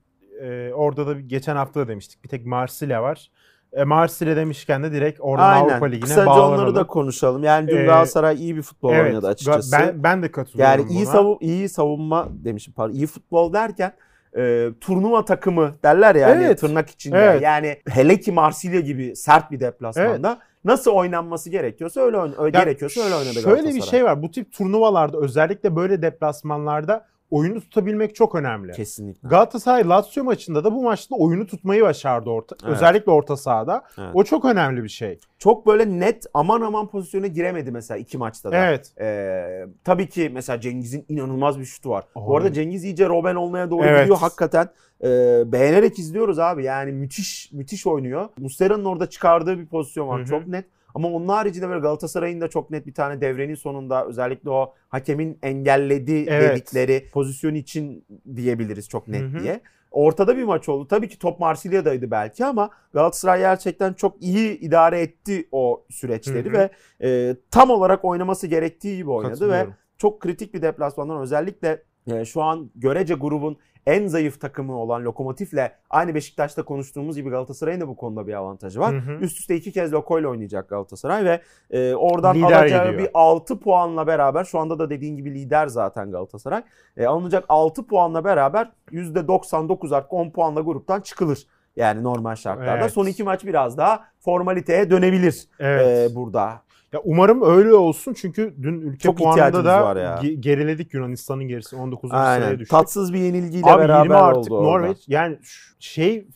[0.42, 2.25] e, orada da geçen hafta da demiştik.
[2.25, 3.31] Bir tek Marsilya var.
[3.73, 5.87] E, Marsilya demişken de direkt oradan Avrupa Aynen.
[5.92, 6.55] Ligi'ne Kısaca bağlanalım.
[6.55, 7.45] onları da konuşalım.
[7.45, 9.73] Yani dün Ee, Galatasaray iyi bir futbol evet, oynadı açıkçası.
[9.79, 11.12] Ben, ben de katılıyorum yani iyi buna.
[11.12, 12.95] savu iyi savunma demişim pardon.
[12.95, 13.92] İyi futbol derken
[14.37, 16.61] e, turnuva takımı derler yani Evet.
[16.61, 17.18] tırnak içinde.
[17.18, 17.42] Evet.
[17.42, 22.64] Yani hele ki Marsilya gibi sert bir deplasmanda nasıl oynanması gerekiyorsa öyle oyn- öyle Ya
[22.64, 24.23] gerekiyorsa öyle oynadı Şöyle bir şey var.
[24.23, 28.73] Bu tip turnuvalarda özellikle böyle deplasmanlarda oyunu tutabilmek çok önemli.
[28.73, 29.29] Kesinlikle.
[29.29, 32.75] Galatasaray Lazio maçında da bu maçta oyunu tutmayı başardı orta, Evet.
[32.75, 33.83] özellikle orta sahada.
[33.99, 34.11] Evet.
[34.14, 35.18] O çok önemli bir şey.
[35.38, 38.57] Çok böyle net aman aman pozisyona giremedi mesela iki maçta da.
[38.57, 38.92] Evet.
[39.01, 42.05] Ee, tabii ki mesela Cengiz'in inanılmaz bir şutu var.
[42.16, 42.37] Bu Abi.
[42.37, 44.01] arada Cengiz iyice Robben olmaya doğru Evet.
[44.01, 44.18] gidiyor.
[44.18, 44.68] Hakikaten
[45.05, 45.09] e,
[45.53, 46.64] beğenerek izliyoruz abi.
[46.64, 48.29] Yani müthiş müthiş oynuyor.
[48.38, 50.18] Muslera'nın orada çıkardığı bir pozisyon var.
[50.21, 50.29] Hı hı.
[50.29, 50.64] Çok net.
[50.94, 55.38] Ama onun haricinde böyle Galatasaray'ın da çok net bir tane devrenin sonunda özellikle o hakemin
[55.42, 56.50] engellediği Evet.
[56.50, 59.42] dedikleri pozisyon için diyebiliriz çok net Hı hı.
[59.42, 59.61] diye.
[59.90, 60.88] Ortada bir maç oldu.
[60.88, 66.52] Tabii ki top Marsilya'daydı belki ama Galatasaray gerçekten çok iyi idare etti o süreçleri Hı
[66.52, 66.52] hı.
[66.52, 66.70] ve
[67.09, 69.66] e, tam olarak oynaması gerektiği gibi oynadı ve
[69.98, 75.71] çok kritik bir deplasmandan özellikle e, şu an görece grubun en zayıf takımı olan Lokomotif'le
[75.91, 78.95] aynı Beşiktaş'ta konuştuğumuz gibi Galatasaray'ın da bu konuda bir avantajı var.
[78.95, 79.12] Hı hı.
[79.12, 83.09] Üst üste iki kez Loko'yla oynayacak Galatasaray ve e, oradan Lider alacağı gidiyor.
[83.09, 86.62] bir 6 puanla beraber şu anda da dediğin gibi lider zaten Galatasaray.
[86.97, 91.47] E, alınacak 6 puanla beraber %99 artık 10 puanla gruptan çıkılır.
[91.77, 92.83] Yani normal şartlarda.
[92.83, 92.93] Evet.
[92.93, 96.11] Son iki maç biraz daha formaliteye dönebilir Evet.
[96.11, 96.62] e, burada.
[96.92, 100.14] Ya umarım öyle olsun çünkü dün ülke Çok puanında da var ya.
[100.23, 102.10] ge- geriledik Yunanistan'ın gerisi 19.
[102.10, 102.71] sıraya düştük.
[102.71, 104.71] Tatsız bir yenilgiyle Abi beraber 20 artık oldu orada.
[104.71, 106.27] Norveç yani ş- şey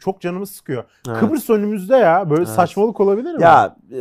[0.00, 0.84] çok canımı sıkıyor.
[1.08, 1.18] Evet.
[1.20, 2.48] Kıbrıs önümüzde ya böyle Evet.
[2.54, 3.42] saçmalık olabilir mi?
[3.42, 3.96] Ya e,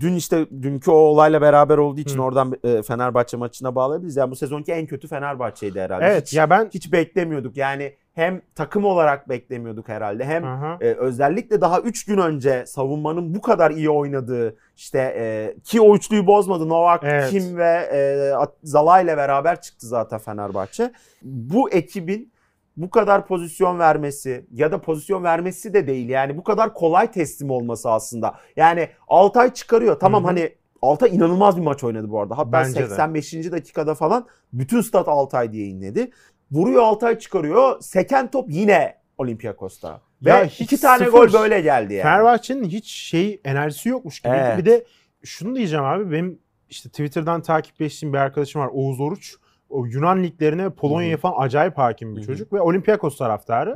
[0.00, 2.22] dün işte dünkü o olayla beraber olduğu için Hı.
[2.22, 4.16] oradan e, Fenerbahçe maçına bağlayabiliriz.
[4.16, 6.04] Yani bu sezonki en kötü Fenerbahçe'ydi herhalde.
[6.04, 7.56] evet Hiç, ya ben hiç beklemiyorduk.
[7.56, 10.76] Yani hem takım olarak beklemiyorduk herhalde hem Aha.
[10.80, 15.96] e, özellikle daha 3 gün önce savunmanın bu kadar iyi oynadığı işte e, ki o
[15.96, 16.68] üçlüyü bozmadı.
[16.68, 17.30] Novak, Evet.
[17.30, 18.32] Kim ve e,
[18.62, 20.92] Zala ile beraber çıktı zaten Fenerbahçe.
[21.22, 22.32] Bu ekibin
[22.78, 26.08] bu kadar pozisyon vermesi ya da pozisyon vermesi de değil.
[26.08, 28.34] Yani bu kadar kolay teslim olması aslında.
[28.56, 30.00] Yani Altay çıkarıyor.
[30.00, 30.28] Tamam Hı hı.
[30.28, 32.38] hani Altay inanılmaz bir maç oynadı bu arada.
[32.38, 32.88] Hatta Bence de.
[32.88, 33.32] 85.
[33.32, 36.10] dakikada falan bütün stat Altay diye inledi.
[36.50, 37.80] Vuruyor Altay çıkarıyor.
[37.80, 40.00] Seken top yine Olympiakos'ta.
[40.24, 41.18] Ve Ya iki tane sıfır.
[41.18, 42.02] gol böyle geldi yani.
[42.02, 44.32] Fenerbahçe'nin hiç şey enerjisi yokmuş gibi.
[44.36, 44.58] Evet.
[44.58, 44.84] Bir de
[45.24, 49.34] şunu diyeceğim abi benim işte Twitter'dan takipleştiğim bir arkadaşım var Oğuz Oruç.
[49.70, 52.26] O Yunan liglerine Polonya'ya falan acayip hakim bir Hı hı.
[52.26, 53.74] çocuk ve Olympiakos taraftarı.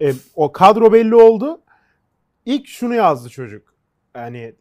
[0.00, 1.60] E, o kadro belli oldu.
[2.46, 3.74] İlk şunu yazdı çocuk.
[4.14, 4.54] Yani e,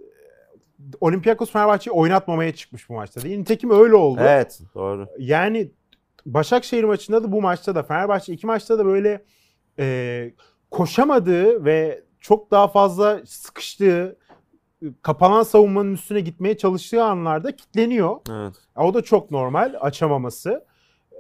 [1.02, 3.22] Olympiakos Fenerbahçe'yi oynatmamaya çıkmış bu maçta.
[3.22, 3.38] Değil.
[3.38, 4.20] Nitekim öyle oldu.
[4.22, 5.08] Evet doğru.
[5.20, 5.72] Yani
[6.28, 9.24] Başakşehir maçında da bu maçta da Fenerbahçe iki maçta da böyle
[9.80, 10.32] e,
[10.72, 14.18] koşamadığı ve çok daha fazla sıkıştığı
[15.02, 18.16] kapanan savunmanın üstüne gitmeye çalıştığı anlarda kitleniyor.
[18.32, 18.54] Evet.
[18.76, 20.66] O da çok normal açamaması.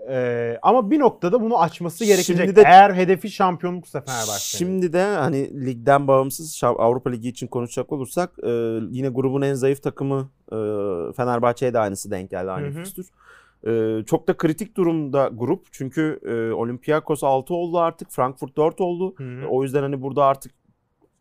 [0.09, 2.37] E, ama bir noktada bunu açması gerekecek.
[2.37, 4.37] Şimdi de- Eğer hedefi şampiyonluksa Fenerbahçe'nin.
[4.59, 8.49] Şimdi de hani ligden bağımsız Avrupa Ligi için konuşacak olursak e,
[8.91, 10.57] yine grubun en zayıf takımı e,
[11.13, 13.07] Fenerbahçe'ye de aynısı denk geldi aynı fikstür.
[13.67, 19.13] E, çok da kritik durumda grup çünkü e, Olympiakos 6 oldu artık Frankfurt 4 oldu.
[19.17, 19.47] Hı hı.
[19.49, 20.51] O yüzden hani burada artık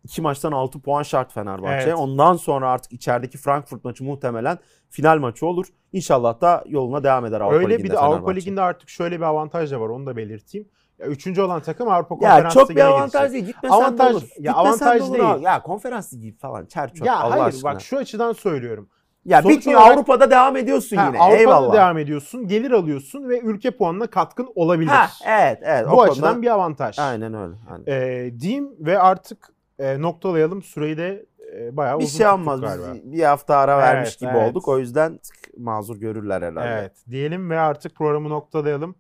[0.07, 1.89] iki maçtan 6 puan şart Fenerbahçe.
[1.89, 1.99] Evet.
[1.99, 4.59] Ondan sonra artık içerideki Frankfurt maçı muhtemelen
[4.91, 5.67] final maçı olur.
[5.93, 8.37] İnşallah da yoluna devam eder Avrupa Öyle Ligi'nde bir de Avrupa Fenerbahçe.
[8.41, 10.69] Ligi'nde artık şöyle bir avantaj da var onu da belirteyim.
[10.99, 13.33] Ya, üçüncü olan takım Avrupa ya Konferans çok bir avantaj gidecek.
[13.33, 13.47] değil.
[13.47, 14.23] Gitmesen Avantaj- de olur.
[14.39, 15.43] ya avantaj de olur değil.
[15.45, 17.73] Ya konferans ligi falan çer çöp Ya Allah hayır aşkına.
[17.73, 18.89] bak şu açıdan söylüyorum.
[19.25, 21.19] ya sonuç bitmiyor olarak- Avrupa'da devam ediyorsun Ha, yine.
[21.19, 21.73] Avrupa'da Eyvallah.
[21.75, 24.91] devam ediyorsun, gelir alıyorsun ve ülke puanına katkın olabilir.
[24.91, 25.87] Ha, evet evet.
[25.91, 26.99] Bu o açıdan konuda- bir avantaj.
[26.99, 27.55] Aynen öyle.
[27.71, 27.85] aynen.
[27.87, 30.63] Ee, diyeyim ve artık e, noktalayalım.
[30.63, 32.61] Süreyi de e, bayağı bir uzun şey olmaz.
[32.61, 32.95] galiba.
[32.95, 34.51] Biz bir hafta ara vermiş Evet, gibi evet.
[34.51, 34.69] olduk.
[34.69, 35.19] O yüzden
[35.59, 36.69] mazur görürler herhalde.
[36.81, 38.95] Evet diyelim ve artık programı noktalayalım.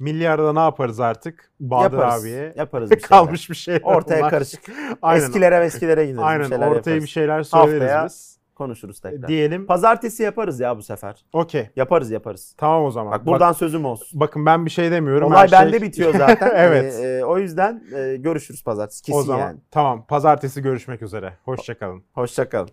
[0.00, 1.52] Milyarda ne yaparız artık?
[1.60, 2.22] Bahadır Yaparız.
[2.22, 2.52] abiye.
[2.56, 3.00] Yaparız bir.
[3.00, 3.80] Kalmış bir şeyler.
[3.82, 4.30] Ortaya bunlar.
[4.30, 4.60] karışık.
[5.02, 5.24] Aynen.
[5.24, 6.22] Eskilere eskilere gideriz.
[6.24, 7.02] Aynen bir ortaya yaparız.
[7.02, 8.37] bir şeyler söyleriz Haftaya biz.
[8.58, 9.28] Konuşuruz tekrar.
[9.28, 9.66] Diyelim.
[9.66, 11.24] Pazartesi yaparız ya bu sefer.
[11.32, 11.70] Okey.
[11.76, 12.54] Yaparız yaparız.
[12.56, 13.12] Tamam o zaman.
[13.12, 14.20] Bak buradan sözüm olsun.
[14.20, 15.32] bakın ben bir şey demiyorum.
[15.32, 16.48] Olay şey- bende bitiyor zaten.
[16.58, 16.94] Evet.
[16.94, 19.02] Ee, e, o yüzden e, görüşürüz pazartesi.
[19.02, 19.58] Kesin o zaman yani.
[19.70, 20.06] tamam.
[20.06, 21.34] Pazartesi görüşmek üzere.
[21.44, 22.02] Hoşçakalın.
[22.14, 22.70] Hoşçakalın.